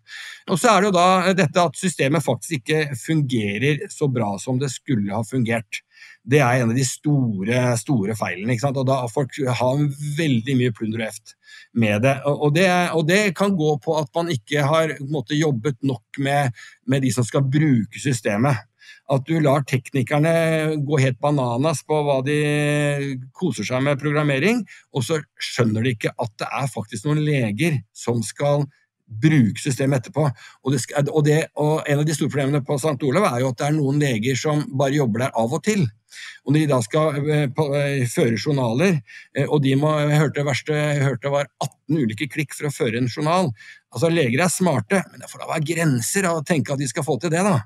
[0.50, 4.60] Og Så er det jo da dette at systemet faktisk ikke fungerer så bra som
[4.60, 5.80] det skulle ha fungert
[6.30, 8.54] det er en av de store, store feilene.
[8.54, 8.78] ikke sant?
[8.80, 9.80] Og da Folk har
[10.18, 11.34] veldig mye plunder og eft
[11.80, 12.16] med det.
[12.28, 16.52] Og det, og det, kan gå på at man ikke har måte, jobbet nok med,
[16.86, 18.66] med, de som skal bruke systemet.
[19.10, 20.32] At du lar teknikerne
[20.86, 22.36] gå helt bananas på hva de
[23.34, 24.62] koser seg med programmering,
[24.94, 28.68] og så skjønner de ikke at det er faktisk noen leger som skal
[29.10, 30.28] bruke systemet etterpå.
[30.64, 32.98] Og, det, og, det, og, En av de store problemene på St.
[33.08, 35.88] Olav er jo at det er noen leger som bare jobber der av og til.
[36.44, 38.98] Og Når de da skal eh, eh, føre journaler,
[39.36, 42.74] eh, og de må, jeg hørte verste jeg hørte var 18 ulike klikk for å
[42.74, 43.52] føre en journal
[43.90, 47.02] Altså, Leger er smarte, men det får da være grenser å tenke at de skal
[47.02, 47.40] få til det.
[47.42, 47.56] da.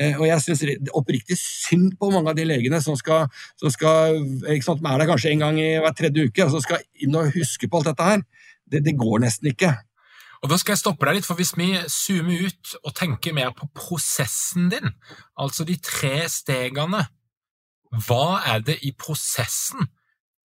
[0.00, 0.62] Og jeg syns
[0.96, 3.26] oppriktig synd på mange av de legene som, skal,
[3.60, 4.22] som skal,
[4.64, 7.34] sant, er der kanskje en gang i hver tredje uke, og som skal inn og
[7.34, 8.22] huske på alt dette her.
[8.72, 9.74] Det, det går nesten ikke.
[10.42, 13.52] Og da skal jeg stoppe deg litt, for Hvis vi zoomer ut og tenker mer
[13.54, 14.94] på prosessen din,
[15.38, 17.04] altså de tre stegene,
[17.92, 19.86] hva er det i prosessen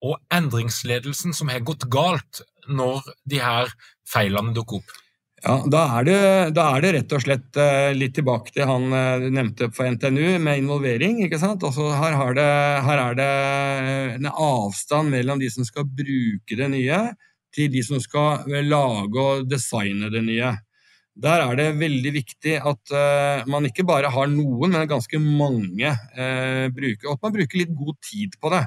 [0.04, 3.72] og endringsledelsen som har gått galt når de her
[4.06, 4.96] feilene dukker opp?
[5.38, 6.20] Ja, da er, det,
[6.56, 9.86] da er, det, rett og slett eh, litt tilbake til han eh, du nevnte på
[9.94, 11.20] NTNU, med involvering.
[11.22, 11.62] ikke sant?
[11.62, 12.46] Altså, her, det,
[12.88, 13.28] her, er det
[14.16, 17.02] en avstand mellom de som skal bruke det nye,
[17.54, 20.50] til de som skal lage og designe det nye.
[21.18, 25.90] Der er det veldig viktig at uh, man ikke bare har noen, men ganske mange
[25.90, 27.08] uh, brukere.
[27.08, 28.62] Og at man bruker litt god tid på det.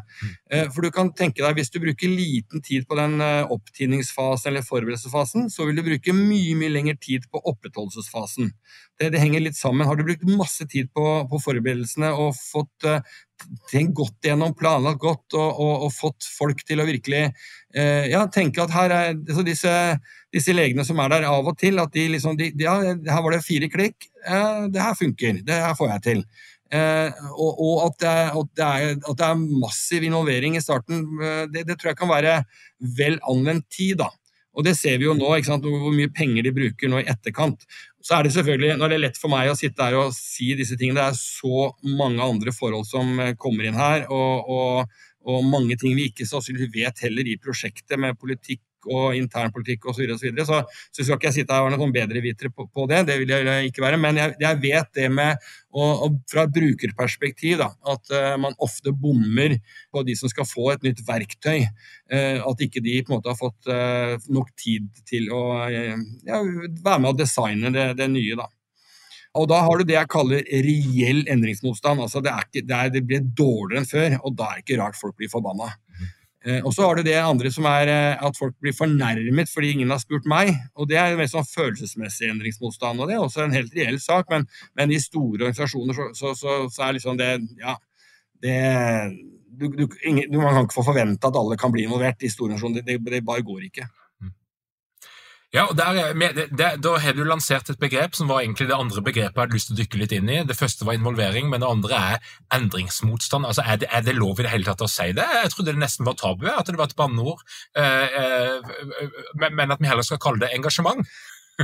[0.51, 4.67] Uh, for du kan tenke deg, Hvis du bruker liten tid på den opptidningsfasen eller
[4.67, 8.51] forberedelsesfasen, så vil du bruke mye mye lengre tid på opprettholdelsesfasen.
[8.99, 9.87] Det, det, henger litt sammen.
[9.87, 12.91] Har du brukt masse tid på, på forberedelsene og fått
[13.71, 18.25] tenkt godt gjennom, planlagt godt og, og, og, fått folk til å virkelig eh, ja,
[18.33, 19.73] tenke at her er altså disse,
[20.31, 23.35] disse, legene som er der av og til, at de liksom de, Ja, her var
[23.35, 24.07] det fire klikk.
[24.23, 25.41] Eh, det her funker.
[25.45, 26.25] Det her får jeg til.
[26.71, 30.63] Eh, og, og at, det er, at, det er, at, det er, massiv involvering i
[30.63, 32.35] starten, eh, det, det, tror jeg kan være
[32.97, 33.99] vel anvendt tid.
[33.99, 34.07] da.
[34.55, 37.63] Og det ser vi jo nå, hvor mye penger de bruker nå i etterkant.
[38.03, 40.51] Så er det selvfølgelig, Nå er det lett for meg å sitte her og si
[40.59, 40.99] disse tingene.
[40.99, 41.69] Det er så
[41.99, 46.27] mange andre forhold som eh, kommer inn her, og, og, og mange ting vi ikke
[46.27, 50.03] sannsynligvis vet heller i prosjektet, med politikk og internpolitikk osv.
[50.03, 50.61] Så, og så, videre.
[50.91, 53.33] så skal ikke jeg sitte her og være noen bedrevitere på, på det, det vil
[53.35, 53.99] jeg ikke være.
[54.01, 58.91] Men jeg, jeg vet det med og, og fra brukerperspektiv da, at uh, man ofte
[58.91, 59.57] bommer
[59.91, 61.67] på de som skal få et nytt verktøy.
[62.11, 66.41] Uh, at ikke de på en måte har fått uh, nok tid til å ja,
[66.41, 68.39] være med å designe det, det nye.
[68.39, 68.49] da.
[69.39, 72.03] Og da har du det jeg kaller reell endringsmotstand.
[72.03, 74.81] altså Det, ikke, det, er, det blir dårligere enn før, og da er det ikke
[74.81, 75.69] rart folk blir forbanna.
[76.41, 79.75] Eh, og så har du det andre som er eh, at folk blir fornærmet fordi
[79.75, 80.55] ingen har spurt meg.
[80.73, 84.31] og Det er en sånn følelsesmessig endringsmotstand, og det er også en helt reell sak.
[84.33, 87.31] Men, men i store organisasjoner så, så, så, så, er liksom det
[87.61, 87.77] Ja,
[88.41, 88.57] det
[89.51, 92.55] du, du, ingen, Man kan ikke få forvente at alle kan bli involvert i store
[92.55, 92.81] organisasjoner.
[92.81, 93.85] Det, det, det bare går ikke.
[95.51, 96.13] Ja, og der,
[96.55, 99.57] der, Da har du lansert et begrep som var egentlig det andre begrepet jeg hadde
[99.57, 100.37] lyst til å dykke litt inn i.
[100.47, 103.49] Det første var involvering, men det andre er endringsmotstand.
[103.49, 105.27] Altså, Er det, er det lov i det hele tatt å si det?
[105.43, 107.43] Jeg trodde det nesten var tabu, at det var et banneord.
[107.75, 111.03] Eh, eh, men at vi heller skal kalle det engasjement.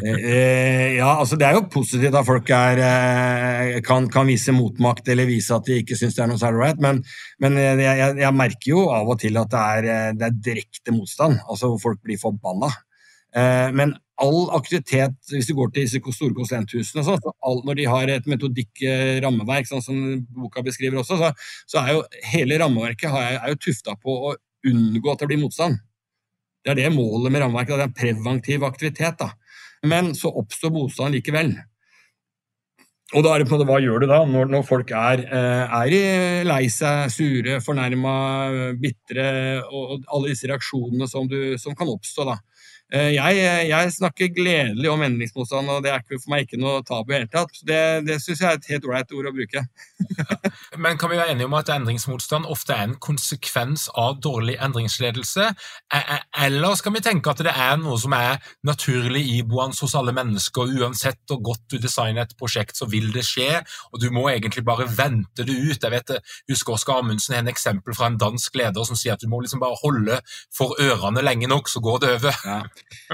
[0.04, 4.54] Eh, eh, ja, altså Det er jo positivt at folk er, eh, kan, kan, vise
[4.54, 7.00] motmakt eller vise at de ikke syns det er noe særlig right, men,
[7.42, 11.40] men jeg, jeg, merker jo av og til at det er, det er direkte motstand.
[11.48, 12.70] altså Folk blir forbanna.
[13.36, 17.80] Eh, men all aktivitet, hvis du går til disse store konsulenthusene, sånn, så all, når
[17.80, 20.00] de har et metodikk-rammeverk, sånn som
[20.34, 21.32] boka beskriver også, så,
[21.70, 24.36] så er jo hele rammeverket er, er jo tufta på å
[24.68, 25.78] unngå at det blir motstand.
[26.66, 29.22] Det er det målet med rammeverket, det er en preventiv aktivitet.
[29.22, 29.32] da.
[29.88, 31.54] Men så oppstår motstand likevel.
[33.16, 35.22] Og da er det på en måte, Hva gjør du da, når, når folk er,
[35.24, 35.94] eh, er,
[36.44, 38.16] lei seg, sure, fornærma,
[38.82, 39.28] bitre,
[39.72, 42.26] og alle disse reaksjonene som, du, som kan oppstå?
[42.28, 42.36] da.
[42.88, 47.12] Eh, jeg, jeg, snakker gledelig om endringsmotstand, og det er for meg ikke noe tabu
[47.12, 47.58] i det hele tatt.
[47.68, 49.64] Det, det syns jeg er et helt ålreit ord å bruke.
[50.84, 55.50] Men kan vi være enige om at endringsmotstand ofte er en konsekvens av dårlig endringsledelse?
[55.92, 59.98] E, e, eller skal vi tenke at det er noe som er naturlig iboende hos
[60.00, 60.72] alle mennesker?
[60.80, 63.50] Uansett hvor godt du designer et prosjekt, så vil det skje,
[63.92, 65.84] og du må egentlig bare vente det ut.
[65.84, 66.16] Jeg vet,
[66.54, 69.44] husker Oskar Amundsen har en eksempel fra en dansk leder som sier at du må
[69.44, 70.24] liksom bare holde
[70.56, 72.44] for ørene lenge nok, så går det over.
[72.48, 72.62] Ja.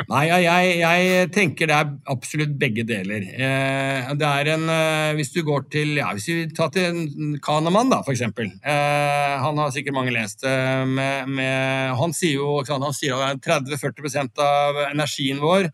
[0.10, 3.26] Nei, jeg, jeg, tenker det er absolutt begge deler.
[3.34, 7.92] Eh, det er en eh, Hvis du går til ja, Hvis vi tar til Kahneman,
[7.94, 8.52] da, eksempel.
[8.62, 10.44] Eh, han har sikkert mange lest.
[10.44, 15.70] Med, med, han sier jo han sier at 30-40% av energien vår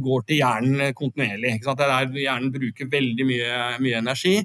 [0.00, 1.58] går til hjernen kontinuerlig.
[1.60, 4.38] Det er der hjernen bruker veldig mye, mye energi.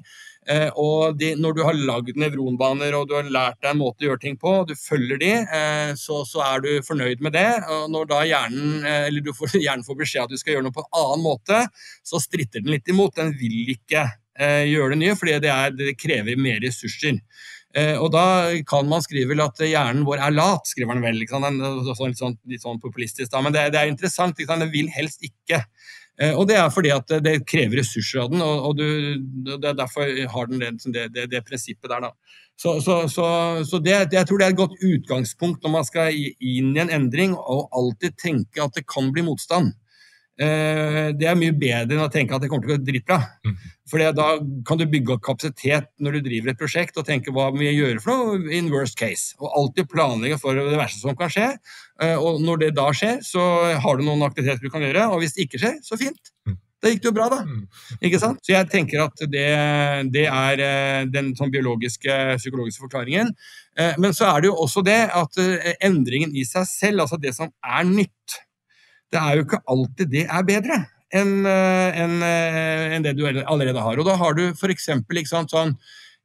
[0.50, 4.02] Eh, og de, når du har lagd nevronbaner og du har lært deg en måte
[4.02, 7.36] å gjøre ting på, og du følger de, eh, så, så, er du fornøyd med
[7.36, 7.46] det.
[7.70, 10.66] Og når da hjernen, eh, eller du får, hjernen får beskjed at du skal gjøre
[10.66, 11.62] noe på en annen måte,
[12.06, 13.16] så stritter den litt imot.
[13.18, 14.08] Den vil ikke
[14.42, 17.18] gjøre det nye, fordi det, er, det krever mer ressurser.
[17.72, 18.24] Og da
[18.68, 21.16] kan man skrive vel at hjernen vår er lat, skriver han vel.
[21.16, 23.40] Litt, sånn, litt, sånn, populistisk, da.
[23.40, 24.36] Men det, det er interessant.
[24.36, 24.60] Liksom.
[24.60, 25.62] Den vil helst ikke.
[26.20, 29.16] Eh, og det er fordi at det krever ressurser av den, og, du,
[29.48, 32.04] det er derfor har den det, det, det prinsippet der.
[32.04, 32.40] Da.
[32.60, 33.26] Så, så, så,
[33.66, 36.92] så det, jeg tror det er et godt utgangspunkt når man skal inn i en
[36.92, 39.72] endring, og alltid tenke at det kan bli motstand.
[40.40, 43.18] Eh, det er mye bedre enn å tenke at det kommer til å gå dritbra.
[43.44, 43.56] Mm.
[43.90, 44.28] For da
[44.68, 48.00] kan du bygge opp kapasitet når du driver et prosjekt og tenke hva vi gjør
[48.00, 49.36] for noe in worst case.
[49.42, 51.50] Og alltid planlegge for det verste som kan skje.
[52.00, 53.44] Eh, og når det da skjer, så
[53.84, 55.10] har du noen aktiviteter du kan gjøre.
[55.12, 56.32] Og hvis det ikke skjer, så fint.
[56.48, 56.56] Mm.
[56.82, 57.42] Da gikk det jo bra, da.
[57.46, 57.66] Mm.
[58.08, 58.40] Ikke sant?
[58.42, 59.50] Så jeg tenker at det,
[60.16, 63.36] det er eh, den sånn biologiske, psykologiske forklaringen.
[64.02, 65.38] Men så er det jo også det at
[65.80, 68.42] endringen i seg selv, altså det som er nytt,
[69.12, 70.82] det er jo ikke alltid det er bedre
[71.12, 74.00] enn eh, en, en eh, det du allerede har.
[74.00, 74.88] Og da har du f.eks.
[75.28, 75.74] sånn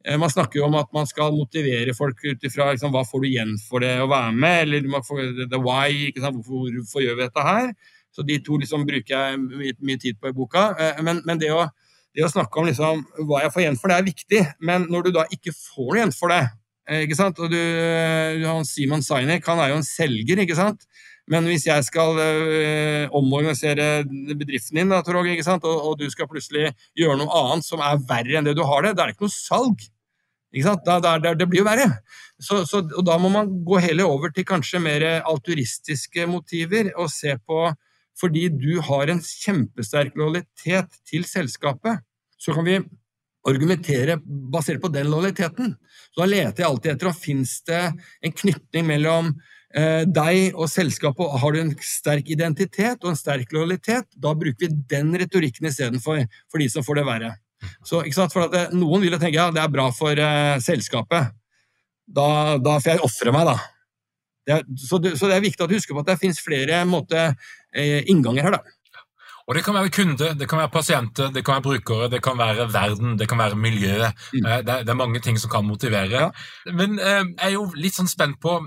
[0.06, 3.24] eh, man snakker jo om at man skal motivere folk ut ifra liksom, hva får
[3.24, 7.26] du igjen for det å være med, eller får, the why, hvorfor, hvorfor, gjør vi
[7.26, 7.74] dette her?
[8.16, 10.72] Så De to liksom bruker jeg mye, mye tid på i boka.
[11.06, 11.68] Men, men det, å,
[12.16, 14.40] det, å, snakke om liksom, hva jeg får igjen for det, er viktig.
[14.66, 16.48] Men når du da ikke får noe igjen for det
[17.04, 17.38] ikke sant?
[17.44, 17.60] Og du,
[18.66, 20.88] Simon Sinek han er jo en selger, ikke sant?
[21.28, 26.72] Men hvis jeg skal øh, omorganisere bedriften din, da, Torog, og, og, du skal plutselig
[26.96, 29.28] gjøre noe annet som er verre enn det du har det, da er det ikke
[29.28, 29.84] noe salg.
[30.56, 30.76] Ikke?
[30.86, 31.90] Da, da, det blir jo verre.
[32.40, 37.12] Så, så, og da må man gå heller over til kanskje mer alturistiske motiver og
[37.12, 37.68] se på
[38.18, 42.00] Fordi du har en kjempesterk lojalitet til selskapet,
[42.42, 42.80] så kan vi
[43.46, 45.76] argumentere basert på den lojaliteten.
[46.10, 47.84] Så da leter jeg alltid etter om fins det
[48.26, 49.30] en knytning mellom
[49.68, 54.86] deg og selskapet har du en sterk identitet og en sterk lojalitet, da bruker vi
[54.90, 57.34] den retorikken istedenfor for de som får det verre.
[57.86, 61.34] Så, det, Noen vil jo tenke ja, det er bra for uh, selskapet.
[62.08, 62.30] Da,
[62.64, 63.58] da, får jeg ofre meg, da.
[64.48, 66.40] Det er, så, det, så, det, er viktig at du husker på at det finnes
[66.40, 67.26] flere måte,
[67.76, 68.56] eh, innganger her.
[68.56, 68.77] da.
[69.48, 72.38] Og Det kan være kunde, det kan være pasienter, det kan være brukere, det kan
[72.38, 74.12] være verden, det kan være miljøet.
[74.34, 74.46] Mm.
[74.46, 76.20] Eh, det, er, det, er, mange ting som kan motivere.
[76.22, 76.30] Ja.
[76.74, 78.58] Men eh, jeg er jo litt sånn spent på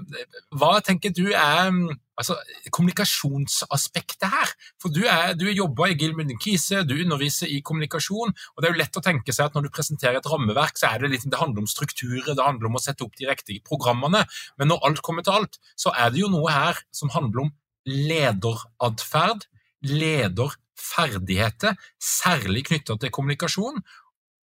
[0.56, 1.68] hva tenker du er
[2.16, 2.38] altså,
[2.72, 4.54] kommunikasjonsaspektet her?
[4.80, 8.74] For du, er, du jobber i Gilman Kise, du underviser i kommunikasjon, og det er
[8.74, 11.28] jo lett å tenke seg at når du presenterer et rammeverk, så er det litt,
[11.28, 14.24] det handler om strukturer, det handler om å sette opp de riktige programmene.
[14.56, 17.54] Men når alt kommer til alt, så er det jo noe her som handler om
[17.84, 19.44] lederatferd,
[19.84, 23.82] leder ferdigheter, særlig knytta til kommunikasjon.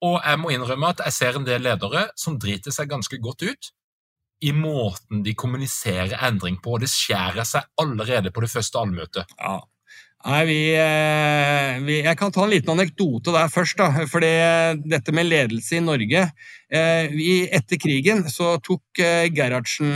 [0.08, 3.48] Og jeg må innrømme at jeg ser en del ledere som driter seg ganske godt
[3.48, 3.72] ut
[4.46, 9.34] i måten de kommuniserer endring på, og det skjærer seg allerede på det første allmøtet.
[9.40, 9.58] Ja.
[10.28, 13.78] Nei, vi, eh, vi, Jeg kan ta en liten anekdote der først.
[13.78, 16.24] da, for Dette med ledelse i Norge
[16.70, 19.88] eh, vi, Etter krigen så tok eh, Gerhardsen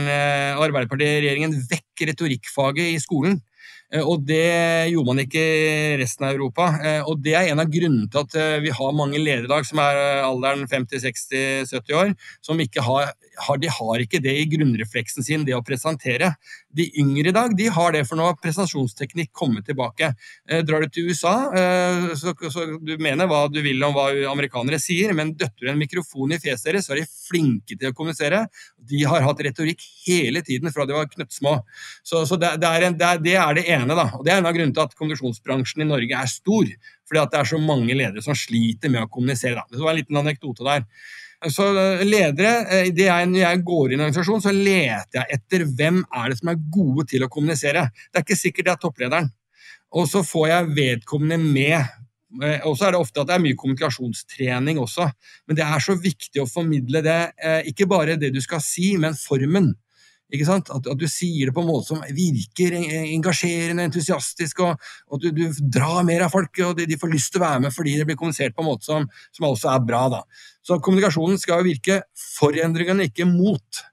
[0.56, 3.42] og Arbeiderpartiet-regjeringen vekk retorikkfaget i skolen.
[4.00, 6.70] Og det gjorde man ikke i resten av Europa.
[7.12, 9.82] Og det er en av grunnene til at vi har mange ledere i dag som
[9.84, 13.12] er alderen 50-60-70 år, som ikke har,
[13.48, 16.32] har, de har ikke det i grunnrefleksen sin, det å presentere.
[16.72, 20.14] De yngre i dag de har det, for nå har prestasjonsteknikk kommet tilbake.
[20.64, 21.36] Drar du til USA,
[22.16, 25.82] så, så du mener hva du vil om hva amerikanere sier, men døtter du en
[25.82, 28.46] mikrofon i fjeset deres, så er de flinke til å kommunisere.
[28.90, 31.54] De har hatt retorikk hele tiden fra de var knøttsmå.
[32.04, 34.08] Så, så det, det, er en, det, det, er det ene, da.
[34.18, 36.72] Og det er en av grunnene til at kommunikasjonsbransjen i Norge er stor.
[37.10, 39.60] Fordi at det er så mange ledere som sliter med å kommunisere.
[39.60, 39.68] Da.
[39.70, 40.88] Det var en liten anekdote der.
[41.50, 45.40] Så eh, ledere, eh, jeg, Når jeg går inn i en organisasjon, så leter jeg
[45.40, 47.88] etter hvem er det som er gode til å kommunisere.
[48.10, 49.32] Det er ikke sikkert det er topplederen.
[49.98, 52.01] Og så får jeg vedkommende med
[52.40, 55.08] og så er det ofte at det er mye kommunikasjonstrening også.
[55.50, 58.94] Men det er så viktig å formidle det, eh, ikke bare det du skal si,
[59.02, 59.74] men formen.
[60.32, 60.48] Ikke?
[60.48, 64.80] At, at du sier det på en måte som virker engasjerende, entusiastisk, og,
[65.12, 65.44] at du, du,
[65.76, 68.08] drar mer av folk, og de, de, får lyst til å være med fordi det
[68.08, 70.06] blir kommunisert på en måte som, som også er bra.
[70.14, 70.24] Da.
[70.64, 73.84] Så kommunikasjonen skal jo virke for endringene, ikke mot.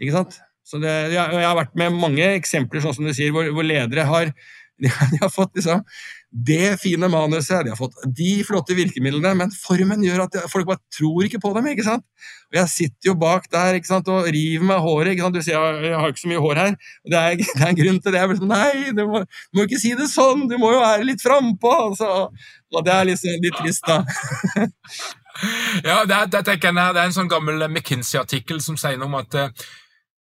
[0.00, 0.26] Ikke
[0.80, 4.04] det, jeg, jeg, har vært med mange eksempler sånn som du sier, hvor, hvor ledere
[4.06, 4.30] har,
[4.80, 5.82] de, de har fått liksom
[6.30, 10.78] det fine manuset, de har fått de flotte virkemidlene, men formen gjør at folk bare
[10.94, 11.66] tror ikke på dem.
[11.72, 12.04] ikke sant?
[12.52, 15.12] Og Jeg sitter jo bak der ikke sant, og river meg håret.
[15.12, 15.34] ikke sant?
[15.34, 16.78] Du ser jeg, har ikke så mye hår her.
[17.04, 18.20] og Det er, det er en grunn til det.
[18.20, 20.46] Jeg blir sånn, Nei, du må, du må, ikke si det sånn!
[20.50, 21.74] Du må jo være litt frampå!
[22.70, 24.04] Og det er liksom litt trist, da.
[25.88, 29.40] ja, det er, jeg, det er en sånn gammel McKinsey-artikkel som sier noe om at
[29.40, 29.50] Eh,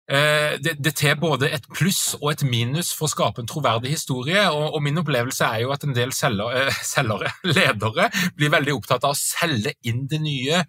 [0.07, 4.45] det, det til både et pluss og et minus for å skape en troverdig historie.
[4.49, 8.77] og, og Min opplevelse er jo at en del selger, eh, selgere, ledere, blir veldig
[8.77, 10.63] opptatt av å selge inn det nye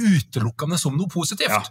[0.00, 1.52] utelukkende som noe positivt.
[1.52, 1.62] Ja.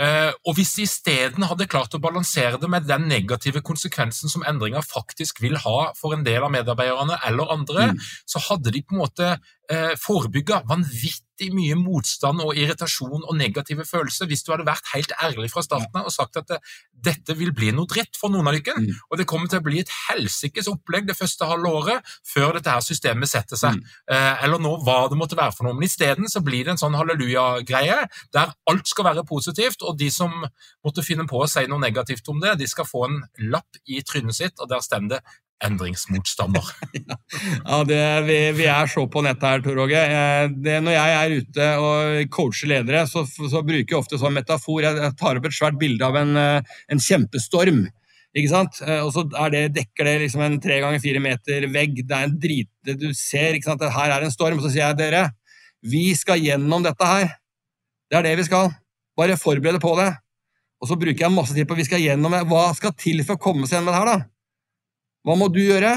[0.00, 4.44] Uh, og Hvis de isteden hadde klart å balansere det med den negative konsekvensen som
[4.48, 8.00] endringa faktisk vil ha for en del av medarbeiderne eller andre, mm.
[8.24, 13.36] så hadde de på en måte uh, forebygga vanvittig vanvittig mye motstand og irritasjon og
[13.36, 16.60] negative følelser hvis du hadde vært helt ærlig fra starten av og sagt at
[16.92, 19.10] dette vil bli noe dritt for noen av dere, mm.
[19.10, 22.70] og det kommer til å bli et helsikes opplegg det første halve året før dette
[22.70, 23.92] her systemet setter seg, mm.
[24.14, 25.76] eh, eller nå hva det måtte være for noe.
[25.76, 27.98] Men isteden så blir det en sånn halleluja-greie
[28.34, 30.32] der alt skal være positivt, og de som
[30.84, 33.22] måtte finne på å si noe negativt om det, de skal få en
[33.52, 35.24] lapp i trynet sitt, og der stemmer det
[35.66, 36.68] endringsmotstander.
[37.68, 40.02] ja, det, vi, vi, er så på nettet her, Tor Åge.
[40.02, 44.84] Eh, når jeg er ute og coacher ledere, så, så bruker jeg ofte sånn metafor.
[44.84, 47.84] Jeg tar opp et svært bilde av en, eh, en kjempestorm.
[48.32, 48.80] Ikke sant?
[48.86, 52.02] Eh, og så det, dekker det liksom en tre ganger fire meter vegg.
[52.08, 52.72] Det er en drit...
[52.88, 53.84] Du ser ikke sant?
[53.98, 54.60] her er en storm.
[54.64, 55.26] Så sier jeg dere,
[55.84, 57.36] vi skal gjennom dette her.
[58.10, 58.72] Det er det vi skal.
[59.18, 60.10] Bare forberede på det.
[60.82, 62.46] Og så bruker jeg masse tid på vi skal gjennom det.
[62.50, 64.28] Hva skal til for å komme seg gjennom det her, da?
[65.22, 65.94] Hva må du gjøre?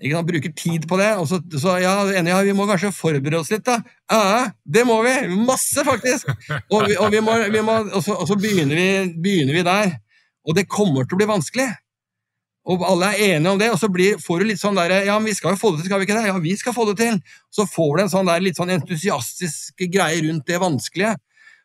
[0.00, 1.10] Ikke sant, Bruker tid på det.
[1.28, 3.80] Så, så ja, enig, ja, vi må kanskje forberede oss litt, da.
[4.08, 5.14] Ja, det må vi!
[5.44, 6.30] Masse, faktisk!
[6.70, 8.88] Og, vi, og, vi må, vi må, og, så, og så, begynner, vi,
[9.20, 9.94] begynner vi der.
[10.48, 11.68] Og det kommer til å bli vanskelig.
[12.70, 15.16] Og alle er enige om det, og så blir, får du litt sånn der Ja,
[15.18, 16.28] men vi skal jo få det til, skal vi ikke det?
[16.28, 17.20] Ja, vi skal få det til.
[17.52, 21.16] Så får du en sånn der, litt sånn entusiastisk greie rundt det vanskelige.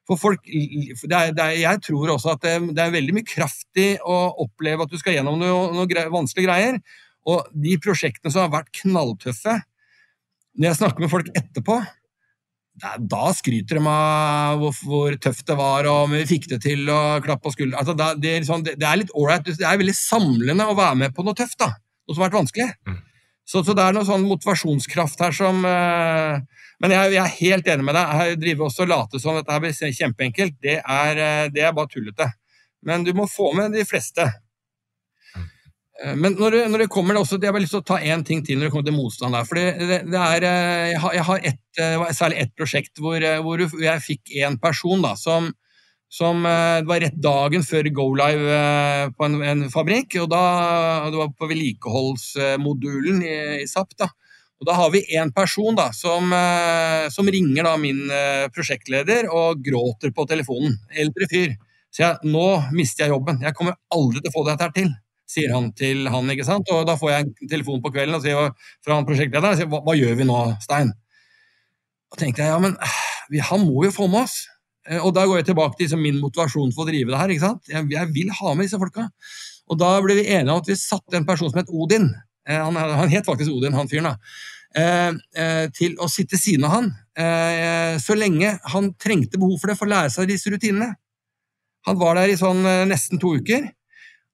[0.06, 3.28] For folk, det er, det er, Jeg tror også at det, det, er veldig mye
[3.28, 6.80] kraftig å oppleve at du skal gjennom noen noe gre, vanskelige greier.
[7.26, 9.56] Og de prosjektene som har vært knalltøffe
[10.56, 11.80] Når jeg snakker med folk etterpå,
[12.76, 16.84] da, skryter de av hvor, hvor, tøft det var, og om vi fikk det til,
[16.92, 17.80] og klapp på skulderen.
[17.80, 19.48] Altså, det, sånn, det, er litt ålreit.
[19.48, 21.72] Det er veldig samlende å være med på noe tøft, da.
[22.06, 22.98] Noe som har vært vanskelig.
[23.46, 26.40] Så, så, det er noe sånn motivasjonskraft her som uh,
[26.82, 28.24] Men jeg, jeg, er helt enig med deg.
[28.30, 30.58] Jeg driver også og later som dette blir kjempeenkelt.
[30.66, 32.32] Det er, uh, det er bare tullete.
[32.86, 34.26] Men du må få med de fleste.
[36.02, 38.00] Uh, men når det, når det kommer det også, Jeg har lyst til å ta
[38.02, 39.38] én ting til når det kommer til motstand.
[39.38, 40.50] der, for det, det er,
[40.90, 41.62] Jeg har, jeg har et,
[42.18, 45.54] særlig ett prosjekt hvor, hvor jeg fikk én person da, som,
[46.16, 50.18] som eh, Det var rett dagen før go live eh, på en, en fabrikk.
[50.24, 50.44] og da,
[51.12, 53.98] Det var på vedlikeholdsmodulen i, i SAP.
[54.00, 54.10] da,
[54.62, 58.06] og Da har vi én person da, som, eh, som ringer da min
[58.56, 60.78] prosjektleder og gråter på telefonen.
[60.96, 61.58] Eldre fyr.
[61.92, 62.46] Så jeg, nå
[62.76, 63.42] mister jeg jobben.
[63.44, 64.90] Jeg kommer aldri til å få dette her til,
[65.32, 66.32] sier han til han.
[66.32, 66.72] ikke sant?
[66.72, 68.52] Og Da får jeg en telefon på kvelden og sier,
[68.84, 70.92] fra han prosjektlederen og sier hva, hva gjør vi nå, Stein?
[72.12, 72.76] Og tenkte jeg ja, men
[73.50, 74.44] han må jo få med oss.
[74.90, 77.34] Eh, og da går jeg tilbake til liksom, min motivasjon for å drive det her.
[77.34, 77.72] ikke sant?
[77.72, 79.08] Jeg, vil ha med disse folka.
[79.72, 82.12] Og da ble vi enige om at vi satte en person som het Odin,
[82.48, 84.18] eh, han, han, het faktisk Odin, han fyren, da,
[84.78, 89.88] eh, til å sitte siden av han så lenge han trengte behov for det for
[89.88, 90.90] å lære seg disse rutinene.
[91.88, 92.60] Han var der i sånn
[92.90, 93.70] nesten to uker,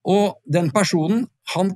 [0.10, 1.70] og den personen han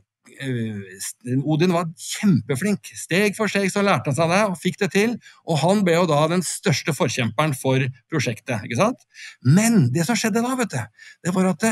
[1.45, 2.91] Odin var kjempeflink.
[2.99, 5.15] Steg for steg så lærte han seg det og fikk det til.
[5.47, 8.65] Og han ble jo da den største forkjemperen for prosjektet.
[8.67, 9.05] ikke sant?
[9.41, 11.67] Men det som skjedde da, vet du, det var at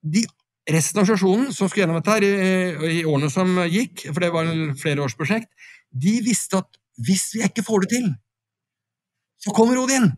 [0.00, 0.24] de
[0.70, 4.32] resten av organisasjonen som skulle gjennom dette her i, i årene som gikk, for det
[4.34, 5.50] var en flereårsprosjekt,
[5.90, 8.10] de visste at hvis vi ikke får det til,
[9.40, 10.10] så kommer Odin.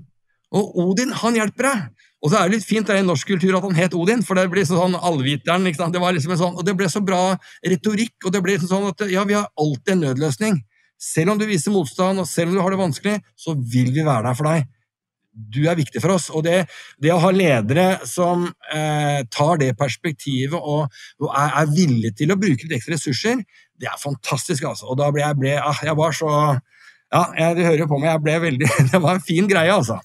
[0.53, 2.09] Og Odin, han hjelper deg.
[2.23, 4.23] Og så er det litt fint det er i norsk kultur at han het Odin,
[4.23, 5.67] for det blir sånn allviteren.
[5.67, 7.33] Det var liksom en sånn, og det ble så bra
[7.67, 10.61] retorikk, og det ble sånn at ja, vi har alltid en nødløsning.
[11.03, 14.07] Selv om du viser motstand, og selv om du har det vanskelig, så vil vi
[14.07, 14.69] være der for deg.
[15.33, 16.29] Du er viktig for oss.
[16.31, 16.61] Og det,
[17.03, 22.35] det å ha ledere som eh, tar det perspektivet og, og er, er, villige til
[22.35, 23.43] å bruke litt ekstra ressurser,
[23.83, 24.93] det er fantastisk, altså.
[24.93, 26.31] Og da ble jeg, ble, ah, jeg var så
[27.13, 29.99] Ja, du hører jo på meg, jeg ble veldig Det var en fin greie, altså.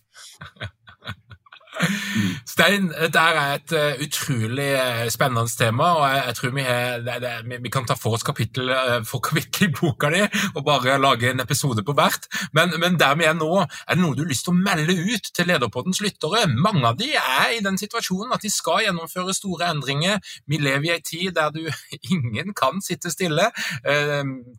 [2.48, 7.04] Stein, dette er et uh, utrolig uh, spennende tema, og jeg, jeg tror vi, har,
[7.06, 10.24] det, det, vi, kan ta for oss kapittel uh, for kapittel i boka di
[10.56, 12.28] og bare lage en episode på hvert.
[12.58, 14.98] Men, men, der vi er nå, er det noe du har lyst til å melde
[14.98, 16.48] ut til Lederpoddens lyttere?
[16.50, 20.22] Mange av de er i den situasjonen at de skal gjennomføre store endringer.
[20.50, 21.64] Vi lever i en tid der du
[22.14, 23.52] ingen kan sitte stille.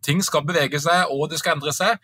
[0.05, 1.99] ting skal bevege seg, og det skal endre seg.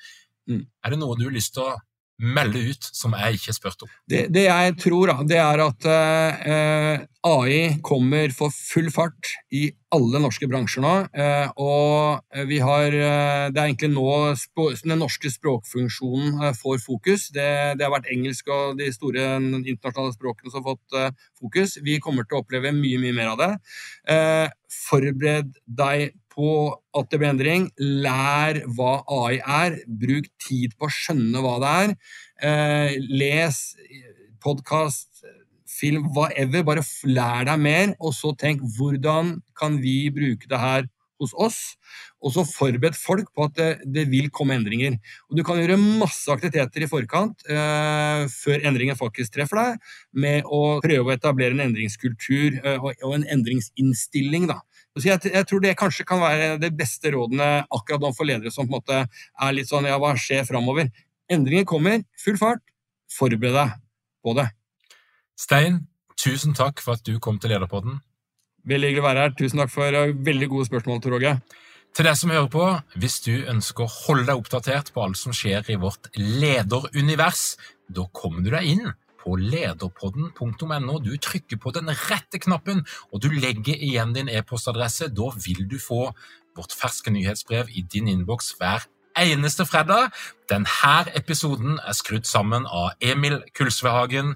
[0.49, 0.65] Mm.
[0.83, 1.75] Er det noe du har lyst til å
[2.21, 3.91] melde ut som jeg ikke har spurt om?
[4.07, 10.21] Det, det, jeg tror, det er at eh, AI kommer for full fart i alle
[10.23, 10.93] norske bransjer nå.
[11.11, 14.07] Eh, og vi har eh, Det er egentlig nå
[14.85, 17.29] den norske språkfunksjonen eh, får fokus.
[17.35, 17.47] Det,
[17.79, 21.79] det, har vært engelsk og de store internasjonale språkene som har fått eh, fokus.
[21.83, 23.51] Vi kommer til å oppleve mye, mye mer av det.
[24.15, 24.47] Eh,
[24.85, 26.49] forbered deg på
[26.95, 27.69] at det blir endring.
[27.79, 29.79] Lær hva AI er.
[29.87, 31.95] Bruk tid på å skjønne hva det er.
[32.49, 33.61] Eh, les
[34.43, 35.25] podkast,
[35.65, 36.65] film, whatever.
[36.67, 41.59] Bare lær deg mer, og så tenk hvordan kan vi bruke det her hos oss?
[42.25, 44.97] Og så forbered folk på at det, det, vil komme endringer.
[45.29, 49.91] Og Du kan gjøre masse aktiviteter i forkant eh, før endringen faktisk treffer deg,
[50.25, 54.49] med å prøve å etablere en endringskultur eh, og, og, en endringsinnstilling.
[54.51, 54.61] da.
[54.95, 58.53] Så jeg, jeg, tror det kanskje kan være det beste rådene akkurat nå for ledere
[58.53, 60.87] som på en måte er litt sånn ja, hva skjer framover?
[61.31, 62.63] Endringer kommer, full fart.
[63.11, 63.75] Forbered deg
[64.23, 64.47] på det.
[65.39, 65.83] Stein,
[66.19, 67.99] tusen takk for at du kom til Lederpodden.
[68.65, 69.35] Veldig hyggelig å være her.
[69.37, 71.35] Tusen takk for uh, veldig gode spørsmål, Tor Åge.
[71.95, 72.65] Til deg som hører på,
[72.99, 77.43] hvis du ønsker å holde deg oppdatert på alt som skjer i vårt lederunivers,
[77.87, 78.87] da kommer du deg inn
[79.25, 80.99] på lederpodden.no.
[81.01, 85.09] Du trykker på den rette knappen, og du legger igjen din e-postadresse.
[85.09, 86.11] Da vil du få
[86.55, 88.85] vårt ferske nyhetsbrev i din innboks hver
[89.19, 90.13] eneste fredag.
[90.49, 94.35] Denne episoden er skrudd sammen av Emil Kulsvehagen.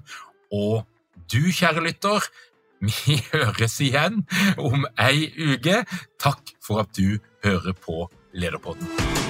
[0.52, 0.84] Og
[1.30, 2.26] du, kjære lytter,
[2.80, 4.24] vi høres igjen
[4.58, 5.84] om ei uke.
[6.20, 9.29] Takk for at du hører på Lederpodden.